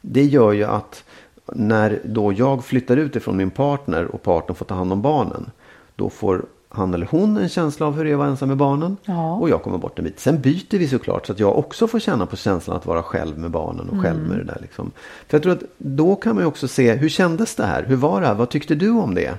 [0.00, 1.04] Det gör ju att
[1.52, 5.50] när då jag flyttar ut ifrån min partner och partnern får ta hand om barnen.
[5.96, 8.56] Då får han eller hon en känsla av hur det är att vara ensam med
[8.56, 8.96] barnen.
[9.04, 9.34] Ja.
[9.34, 10.20] Och jag kommer bort en bit.
[10.20, 13.38] Sen byter vi såklart så att jag också får känna på känslan att vara själv
[13.38, 14.58] med barnen och själv med det där.
[14.60, 14.90] Liksom.
[15.28, 17.82] För jag tror att då kan man ju också se, hur kändes det här?
[17.82, 18.34] Hur var det här?
[18.34, 19.38] Vad tyckte du om det?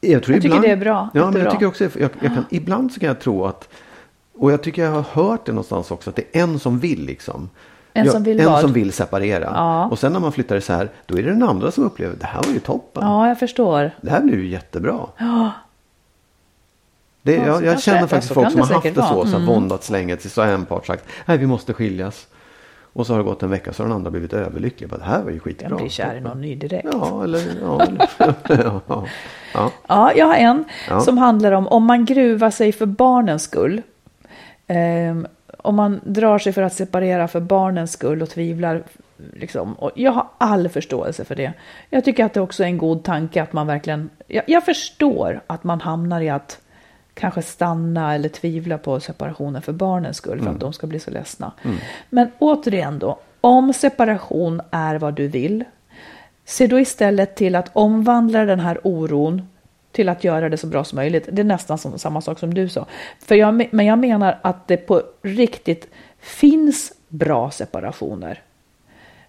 [0.00, 1.08] Jag, tror Jag tycker det är bra.
[1.14, 3.68] Ja, men jag tycker också, jag, jag kan, ibland så kan jag tro att,
[4.38, 7.04] och jag tycker jag har hört det någonstans också, att det är en som vill
[7.04, 7.48] liksom.
[7.96, 8.60] En Ja, som vill en vad?
[8.60, 9.52] som vill separera.
[9.54, 9.86] Ja.
[9.86, 12.42] Och sen när man flyttar isär, då är det den andra som upplever, det här
[12.42, 13.02] var ju toppen.
[13.06, 13.90] Ja, jag förstår.
[14.00, 14.98] Det här blir ju jättebra.
[17.22, 19.24] Det, Ja, jag, jag känner ja, faktiskt folk som har haft det så, vara.
[19.26, 19.46] så här, Mm.
[19.46, 22.26] våndats länge tills så har en part sagt, nej vi måste skiljas.
[22.92, 24.88] Och så har det gått en vecka så har den andra blivit överlycklig.
[24.90, 25.68] Bara, Det här var ju skitbra.
[25.68, 26.88] Jag blir kär i någon ny direkt.
[26.92, 27.82] Ja, eller ja.
[27.82, 28.08] eller,
[28.48, 29.04] ja, ja,
[29.54, 29.70] ja.
[29.88, 31.00] Ja, jag har en Ja.
[31.00, 33.82] som handlar om om man gruvar sig för barnens skull.
[34.66, 35.26] Ehm,
[35.64, 38.82] om man drar sig för att separera för barnens skull och tvivlar.
[39.32, 41.52] Liksom, och jag har all förståelse för det.
[41.90, 44.10] Jag tycker att det också är en god tanke att man verkligen...
[44.26, 46.60] Jag, jag förstår att man hamnar i att
[47.14, 51.10] kanske stanna eller tvivla på separationen för barnens skull för att de ska bli så
[51.10, 51.52] ledsna.
[52.10, 55.64] Men återigen då, om separation är vad du vill,
[56.44, 59.48] se då istället till att omvandla den här oron
[59.94, 61.28] till att göra det så bra som möjligt.
[61.32, 62.86] Det är nästan som, samma sak som du sa.
[63.20, 65.88] För jag, men jag menar att det på riktigt
[66.20, 68.42] finns bra separationer.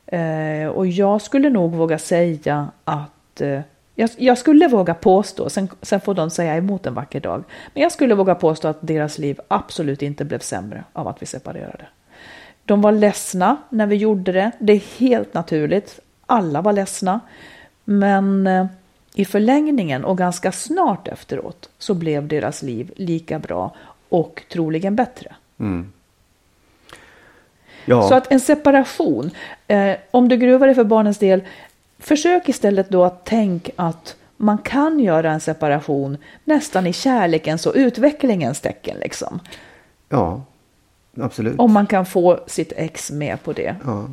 [0.05, 3.61] Eh, och jag skulle nog våga säga att eh,
[3.95, 7.43] jag, jag skulle våga påstå, sen, sen får de säga emot en vacker dag,
[7.73, 11.25] men jag skulle våga påstå att deras liv absolut inte blev sämre av att vi
[11.25, 11.85] separerade.
[12.65, 15.99] De var ledsna när vi gjorde det, det är helt naturligt.
[16.25, 17.19] Alla var ledsna.
[17.83, 18.65] Men eh,
[19.15, 23.75] i förlängningen och ganska snart efteråt så blev deras liv lika bra
[24.09, 25.35] och troligen bättre.
[27.85, 28.09] ja.
[28.09, 29.31] Så att en separation,
[29.67, 31.43] eh, om du gruvar dig för barnens del,
[31.99, 37.73] försök istället då att tänk att man kan göra en separation nästan i kärlekens och
[37.75, 38.97] utvecklingens tecken.
[38.97, 39.39] Liksom.
[40.09, 40.41] ja,
[41.21, 41.59] absolut.
[41.59, 43.75] Om man kan få sitt ex med på det.
[43.85, 44.07] Ja,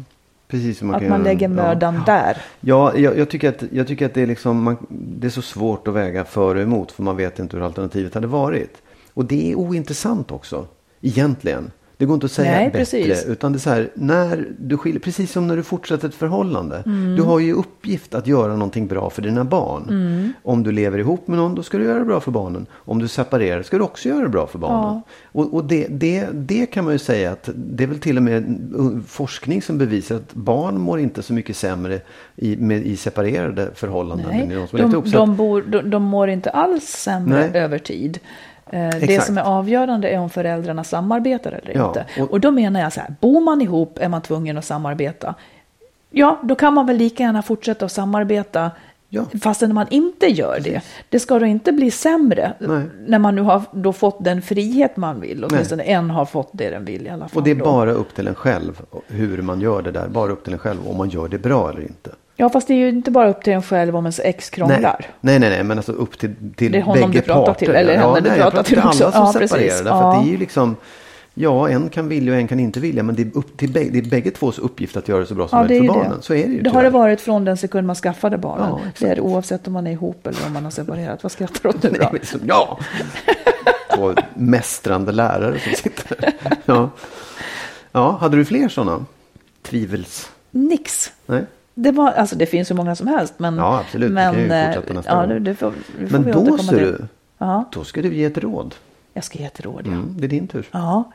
[0.52, 2.36] Precis man att man göra- lägger mödan där.
[2.60, 5.42] Ja, jag, jag, tycker att, jag tycker att det, är liksom, man, det är så
[5.42, 6.92] svårt att väga för och emot.
[6.92, 8.82] För man vet inte hur alternativet hade varit.
[9.14, 10.66] Och det är ointressant också.
[11.00, 11.70] Egentligen.
[12.02, 12.78] Det går inte att säga Nej, bättre.
[12.78, 13.26] precis.
[13.26, 16.82] Utan det är så här, när du skiljer, precis som när du fortsätter ett förhållande.
[16.86, 17.16] Mm.
[17.16, 19.86] Du har ju uppgift att göra någonting bra för dina barn.
[19.88, 20.32] Mm.
[20.42, 22.66] Om du lever ihop med någon, då ska du göra det bra för barnen.
[22.72, 25.02] Om du separerar, ska du också göra det bra för barnen.
[25.24, 28.22] Och, och det, det, det kan man ju säga att det är väl till och
[28.22, 28.60] med
[29.08, 32.00] forskning som bevisar att barn mår inte så mycket sämre
[32.36, 34.30] i, med, i separerade förhållanden.
[34.30, 35.04] än i Nej, de som ihop.
[35.12, 37.62] De, bor, de, de mår inte alls sämre Nej.
[37.62, 38.18] över tid.
[38.72, 39.26] Eh, Det Exakt.
[39.26, 42.04] som är avgörande är om föräldrarna samarbetar eller Ja, inte.
[42.22, 45.34] och- Och då menar jag så här, bor man ihop är man tvungen att samarbeta.
[46.10, 48.70] Ja, då kan man väl lika gärna fortsätta att samarbeta
[49.14, 49.24] Ja.
[49.42, 50.80] fastän man inte gör det.
[51.08, 52.82] Det ska då inte bli sämre Nej.
[53.06, 55.44] när man nu har då fått den frihet man vill.
[55.44, 57.38] Åtminstone en har fått det den vill i alla fall.
[57.38, 57.64] Och det är då.
[57.64, 60.08] bara upp till en själv hur man gör det där.
[60.08, 62.10] Bara upp till en själv om man gör det bra eller inte.
[62.42, 65.06] Ja, fast det är ju inte bara upp till en själv om ens ex krånglar.
[65.20, 67.66] Nej, nej, nej, men alltså upp till, till Det är honom bägge du pratar parter.
[67.66, 69.12] till, eller henne du nej, pratar till alla också.
[69.12, 69.48] som Ja, separerar.
[69.48, 69.78] precis.
[69.78, 70.20] Därför att Ja.
[70.22, 70.76] det är ju liksom,
[71.34, 73.02] ja, en kan vilja och en kan inte vilja.
[73.02, 75.34] Men det är, upp till bägge, det är bägge tvås uppgift att göra det så
[75.34, 76.16] bra som Ja, möjligt för barnen.
[76.16, 76.22] det.
[76.22, 76.98] Så är det ju Det har det tyvärr.
[77.00, 78.68] varit från den sekund man skaffade barnen.
[78.70, 81.22] Ja, det är det oavsett om man är ihop eller om man har separerat.
[81.22, 82.18] Vad skrattar du åt nu då?
[82.22, 82.78] så- Ja!
[83.96, 86.32] Två mästrande lärare som sitter.
[86.64, 86.90] Ja.
[87.92, 89.04] ja, hade du fler sådana?
[89.62, 90.30] Tvivels...
[90.50, 91.12] Nix.
[91.26, 91.44] Nej.
[91.74, 93.34] Det, var, alltså, det finns ju många som helst.
[93.36, 94.10] Men, Ja, absolut.
[94.10, 95.28] Vi Men, kan ju eh, fortsätta nästa ja, gång.
[95.28, 97.06] det, det får, det får Men vi då ser du,
[97.38, 98.74] Ja, då ska du ge ett råd.
[99.14, 99.82] jag ska ge ett råd.
[99.86, 99.92] Ja.
[99.92, 100.68] Mm, det är din tur.
[100.70, 101.12] ja.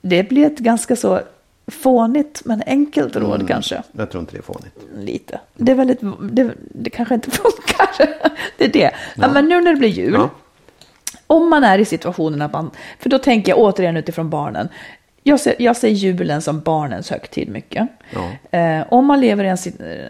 [0.00, 1.20] Det blir ett ganska så
[1.66, 3.46] fånigt men enkelt råd Mm.
[3.46, 3.82] kanske.
[3.92, 4.78] Jag tror inte det är fånigt.
[4.98, 5.40] Lite.
[5.54, 6.00] Det är väldigt,
[6.32, 7.88] det, det kanske inte funkar.
[8.58, 8.90] det är det.
[9.16, 9.30] Ja.
[9.32, 10.20] men nu när det blir jul.
[11.26, 14.68] Om man är i situationen att man, för då tänker jag återigen utifrån barnen.
[15.26, 17.88] Jag ser, jag ser julen som barnens högtid mycket.
[18.10, 18.58] Ja.
[18.58, 19.56] Eh, om man lever i en,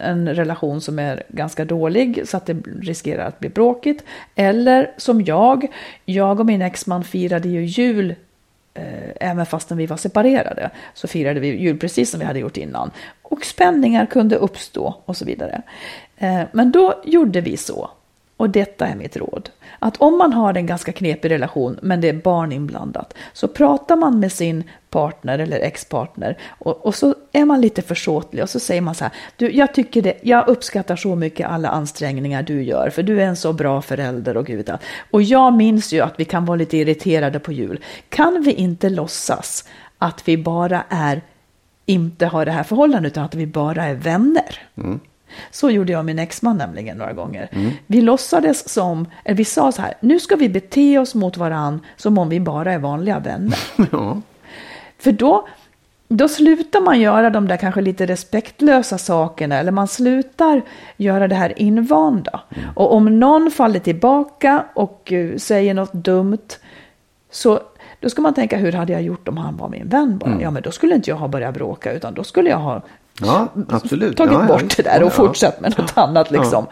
[0.01, 4.03] en relation som är ganska dålig så att det riskerar att bli bråkigt.
[4.35, 5.67] Eller som jag,
[6.05, 8.15] jag och min exman firade ju jul
[8.73, 10.69] eh, även fastän vi var separerade.
[10.93, 12.91] Så firade vi jul precis som vi hade gjort innan.
[13.21, 15.61] Och spänningar kunde uppstå och så vidare.
[16.17, 17.89] Eh, men då gjorde vi så.
[18.37, 19.49] Och detta är mitt råd.
[19.79, 23.95] Att om man har en ganska knepig relation men det är barn inblandat så pratar
[23.95, 28.59] man med sin partner eller ex-partner och, och så är man lite försåtlig och så
[28.59, 29.13] säger man så här.
[29.35, 33.25] Du, jag tycker det, jag uppskattar så mycket alla ansträngningar du gör för du är
[33.25, 34.71] en så bra förälder och gud.
[35.11, 37.79] Och jag minns ju att vi kan vara lite irriterade på jul.
[38.09, 39.67] Kan vi inte låtsas
[39.97, 41.21] att vi bara är,
[41.85, 44.59] inte har det här förhållandet utan att vi bara är vänner?
[44.77, 44.99] Mm.
[45.51, 47.49] Så gjorde jag och min exman nämligen några gånger.
[47.87, 51.79] Vi låtsades som, eller vi sa så här, nu ska vi bete oss mot varann
[51.95, 53.59] som om vi bara är vanliga vänner.
[53.91, 54.21] Ja.
[54.99, 55.47] För då,
[56.07, 60.61] då slutar man göra de där kanske lite respektlösa sakerna eller man slutar
[60.97, 62.41] göra det här invanda.
[62.75, 66.47] Och om någon faller tillbaka och eh, säger något dumt
[67.31, 67.59] så
[68.05, 70.41] då ska man tänka hur hade jag gjort om han var min vän bara?
[70.41, 72.81] Ja men då skulle inte jag ha börjat bråka utan då skulle jag ha
[73.21, 74.17] Ja, absolut.
[74.17, 76.65] tagit Ja, bort det där och fortsatt med något annat liksom.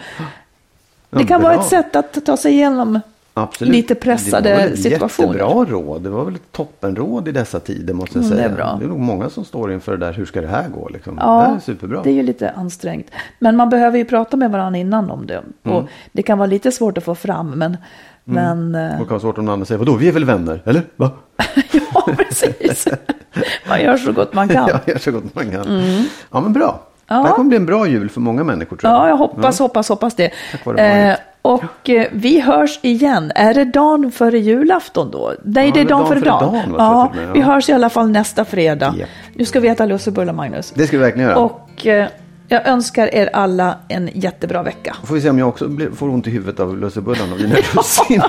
[1.09, 1.61] Det kan vara bra.
[1.63, 2.99] ett sätt att ta sig igenom
[3.33, 3.73] Absolut.
[3.73, 5.27] lite pressade det var väl ett situationer.
[5.33, 6.01] Jättebra råd.
[6.01, 8.51] Det var väl ett toppenråd i dessa tider måste jag Mm, det säga.
[8.51, 8.75] är bra.
[8.79, 10.13] det är nog många som står inför det där.
[10.13, 10.89] Hur ska det här gå?
[10.89, 11.17] Liksom.
[11.21, 12.01] Ja, det här är superbra.
[12.03, 13.07] det är ju lite ansträngt.
[13.39, 15.43] Men man behöver ju prata med varandra innan om det.
[15.63, 15.77] Mm.
[15.77, 17.77] Och det kan vara lite svårt att få fram, men...
[18.23, 20.61] men eh, Och kan svårt om någon annan säger, vadå, vi är väl vänner?
[20.65, 20.81] Eller?
[20.95, 21.11] Va?
[21.93, 22.87] ja, precis.
[23.69, 24.67] Man gör så gott man kan.
[24.67, 25.83] Ja, gör så gott man kan.
[26.31, 26.81] Ja, men bra.
[27.07, 27.15] Ja.
[27.15, 29.01] Det här kommer bli en bra jul för många människor tror jag.
[29.01, 30.31] Ja, jag hoppas, hoppas, hoppas det.
[30.77, 33.31] Eh, och eh, vi hörs igen.
[33.35, 35.33] Är det dagen före julafton då?
[35.43, 36.53] Nej, Ja, det är dagen före dagen.
[36.53, 37.45] dagen, ja, vi ja.
[37.45, 38.95] hörs i alla fall nästa fredag.
[38.97, 39.05] Ja.
[39.33, 40.73] Nu ska vi äta lussebullar, Magnus.
[40.75, 41.39] Det ska vi verkligen göra.
[41.39, 42.07] Och eh,
[42.53, 44.95] jag önskar er alla en jättebra vecka.
[45.03, 47.55] Får vi se om jag också blir, får ont i huvudet av lussebullarna och dina
[47.73, 48.21] russin.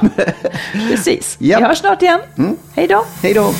[0.91, 1.37] Precis.
[1.41, 1.59] Ja.
[1.59, 2.21] Vi hörs snart igen.
[2.75, 3.05] Hej då.
[3.23, 3.51] Hej då!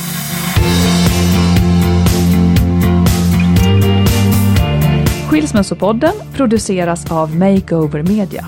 [5.29, 8.45] Skilsmässopodden produceras av Makeover Media.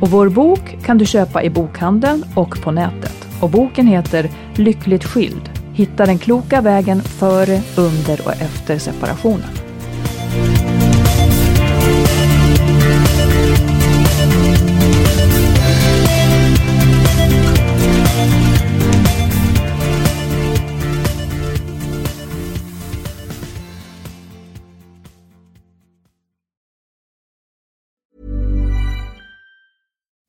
[0.00, 3.28] Och vår bok kan du köpa i bokhandeln och på nätet.
[3.40, 5.50] Och boken heter Lyckligt skild.
[5.72, 9.48] Hitta den kloka vägen före, under och efter separationen.